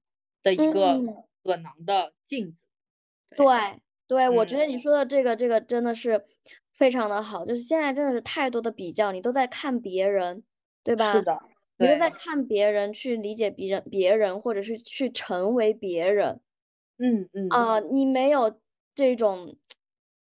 [0.43, 2.57] 的一个可能的镜子。
[3.35, 3.47] 对
[4.09, 6.25] 对，我觉得嗯你说的这个这个真的是
[6.73, 10.43] 非常的好，就是现在真的是太多的比较，你都在看别人，
[10.83, 11.21] 对吧？
[11.21, 11.39] 是的，
[11.77, 16.41] 你都在看别人，去理解别人，别人，或者是去成为别人
[16.99, 17.49] 嗯嗯。
[17.49, 18.59] 啊、你没有
[18.95, 19.57] 这种，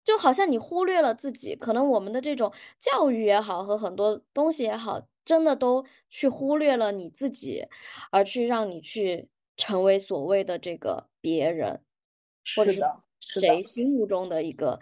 [0.04, 7.66] 就好像你忽略了自己，可能我们的这种教育也好，和很多东西也好，真的都去忽略了你自己，
[8.12, 11.82] 而去让你去成为所谓的这个别人，
[12.54, 12.82] 或者是
[13.26, 14.80] 谁心目中的一个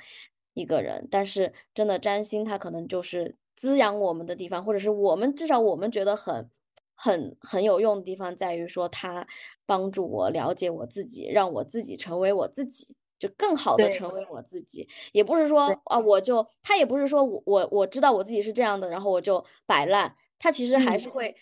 [0.53, 1.07] 一个人。
[1.09, 6.49] 但是真的占星，它可能就是滋养我们的地方，或者是我们至少我们觉得很
[6.95, 9.25] 很很有用的地方，在于说它
[9.65, 12.95] 帮助我了解我自己，让我自己成为我自己。
[13.19, 20.99] 就更好的成为我自己，也不是说啊，我就他也不是说我我我知道我自己是这样的，然后我就摆烂，他其实还嗯。
[20.99, 21.33] 是会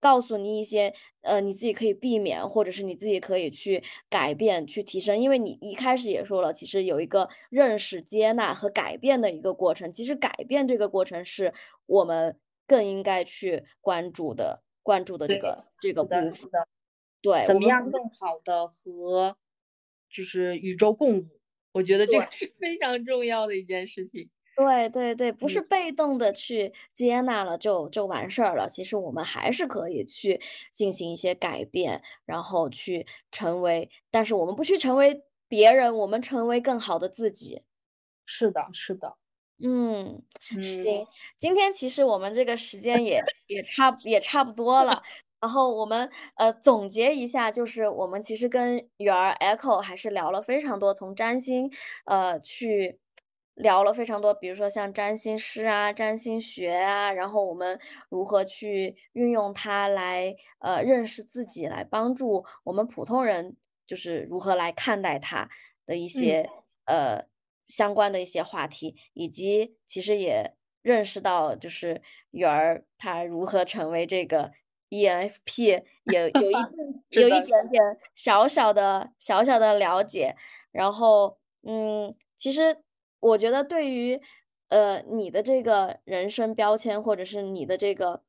[0.00, 5.16] 告诉你一些，呃，你自己可以避免，或者是你自己可以去改变、去提升。
[5.18, 9.92] 因为你一开始也说了，其实有一个认识、接纳和改变的一个过程。
[9.92, 11.52] 其实改变这个过程是
[11.86, 16.50] 我们更应该去关注的、关注的这个这个部分。
[16.50, 16.66] 的，
[17.20, 19.36] 对，怎么样更好的和
[20.08, 21.28] 就是宇宙共舞？
[21.72, 24.30] 我觉得这个是非常重要的一件事情。
[24.56, 28.68] 对对对，不是嗯被动的去接纳了就就完事儿了。
[28.68, 30.40] 其实我们还是可以去
[30.72, 37.62] 进行一些改变，然后去成为，但是我们不去成为别人，我们成为更好的自己。
[38.26, 39.16] 是的，是的，
[39.62, 41.06] 嗯，嗯，行，
[41.38, 45.02] 今天其实我们这个时间也也差也差不多了。
[45.40, 51.70] 然后我们呃总结一下，就是我们其实跟圆儿 Echo 还是聊了非常多，从占星
[52.04, 52.98] 呃去
[53.60, 63.56] 聊了非常多，比如说像占星师啊、占星学啊，然后我们如何去运用它来呃认识自己，来帮助我们普通人，
[63.86, 65.48] 就是如何来看待它
[65.86, 66.48] 的一些、
[66.86, 67.28] 呃
[67.64, 72.02] 相关的一些话题，以及其实也认识到就是
[72.32, 74.50] 圆儿他如何成为这个
[74.90, 76.54] ENFP，有有一
[77.10, 77.80] 定有一点点
[78.16, 80.34] 小小的小小的了解，
[80.72, 82.78] 然后嗯，其实
[83.20, 84.20] 我觉得对于
[84.68, 88.22] 呃你的这个人生标签或者是你的这个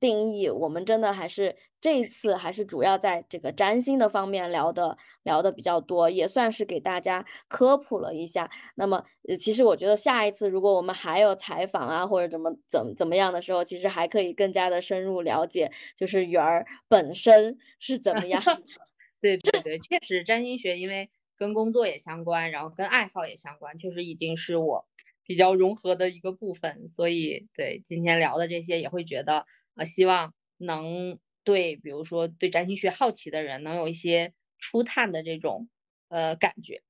[0.00, 8.50] 定义，我们真的还是这一次还是主要在这个占星的方面聊的聊的比较多，也算是给大家科普了一下。
[8.74, 18.62] 那么，呃其实我觉得下一次如果我们还有采访啊，或者怎么怎么怎么样的时候，其实还可以更加的深入了解，就是圆儿本身是怎么样 的。
[19.20, 24.86] 对对对，确实占星学因为跟工作也相关，然后跟爱好也相关，确实已经是我
[25.24, 26.88] 比较融合的一个部分。
[26.88, 35.68] 所以对今天聊的这些，也会觉得呃，希望能对比如说对占星学好奇的人，能有一些初探的这种
[36.08, 36.82] 呃感觉。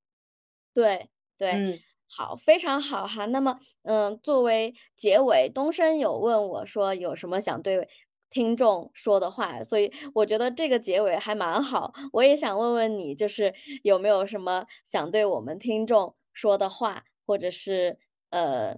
[0.77, 1.63] 对对。
[1.63, 1.85] 嗯
[2.17, 3.27] 好，非常好哈。
[3.27, 7.89] 那么，嗯，作为结尾，东升有问我说有什么想对
[8.35, 11.93] 听众说的话，所以我觉得这个结尾还蛮好。
[12.13, 13.55] 我也想问问你，就是
[13.85, 17.97] 有没有什么想对我们听众说的话，或者是
[18.31, 18.77] 呃，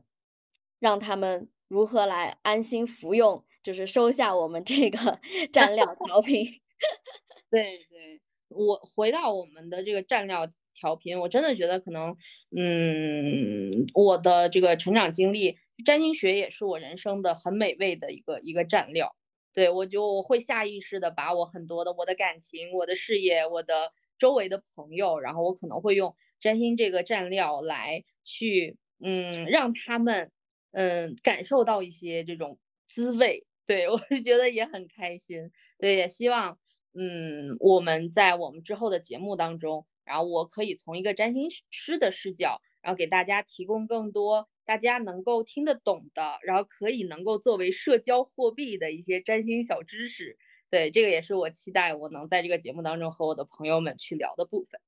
[0.78, 4.98] 让他们如何来安心服用，就是收下我们这个
[5.50, 6.44] 蘸料调频。
[7.50, 12.14] 对对，我回到我们的这个蘸料调频，我真的觉得可能，
[12.54, 19.16] 嗯，我的这个成长经历，占星学也是我人生的很美味的一个一个蘸料。
[19.56, 30.30] 对我就会下意识的把我很多的我的感情、我的事业、我的周围的朋友，然后我可能会用占星这个蘸料来去，嗯，让他们，
[30.72, 33.46] 嗯，感受到一些这种滋味。
[33.66, 35.50] 对 我是觉得也很开心。
[35.78, 36.58] 对，也希望。
[36.98, 50.36] 嗯，我们在我们之后的节目当中，然后我可以从一个占星师的视角，然后给大家提供更多大家能够听得懂的，然后可以能够作为社交货币的一些占星小知识。
[50.68, 54.80] 对，这个也是我期待我能在这个节目当中和我的朋友们去聊的部分。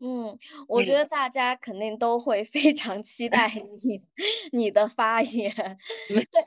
[0.00, 0.36] 嗯，
[0.68, 3.48] 我觉嗯得大家肯定都会非常期待
[3.84, 4.02] 你
[4.52, 5.52] 你的发言。
[6.30, 6.42] 对，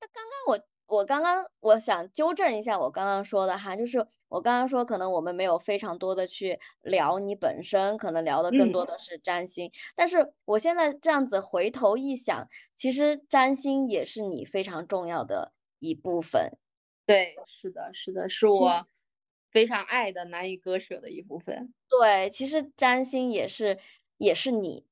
[0.00, 0.58] 那刚刚我
[0.90, 9.70] 我刚刚我想纠正一下我刚刚说的哈，就是我刚刚说可能我们没有非常多的去聊你本身，可能聊的更嗯多的是占星。
[9.94, 16.58] 但是我现在这样子回头一想，其实占星也是你非常重要的一部分。
[17.06, 18.86] 对，是的，是的，是我
[19.52, 21.72] 非常爱的、难以割舍的一部分。
[21.88, 23.78] 对，其实占星也是
[24.16, 24.84] 也是你。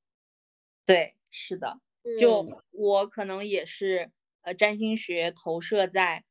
[0.87, 1.81] 对，是的。
[2.21, 4.11] 就嗯我可能也是
[4.49, 6.25] 呃占星学投射在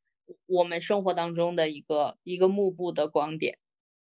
[0.47, 3.59] 我们生活当中的一个一个幕布的光点。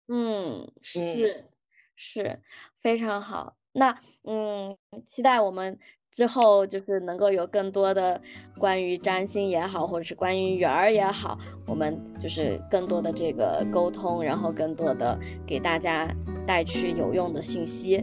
[0.08, 1.50] 嗯，是，
[1.96, 2.40] 是
[2.80, 3.58] 非常好。
[3.74, 5.78] 那嗯，期待我们
[6.12, 8.22] 之后就是能够有更多的
[8.58, 11.38] 关于占星也好，或者是关于圆儿也好，
[11.68, 16.08] 我们就是更多的这个沟通，然后更多的给大家
[16.48, 18.02] 带去有用的信息。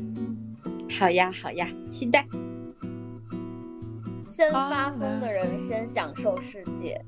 [0.90, 2.26] 好呀，好呀，期待。
[4.26, 7.00] 先发疯的人先享受世界。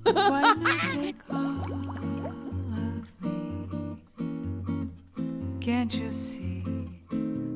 [5.61, 6.63] Can't you see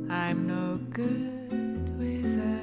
[0.09, 2.57] I'm no good without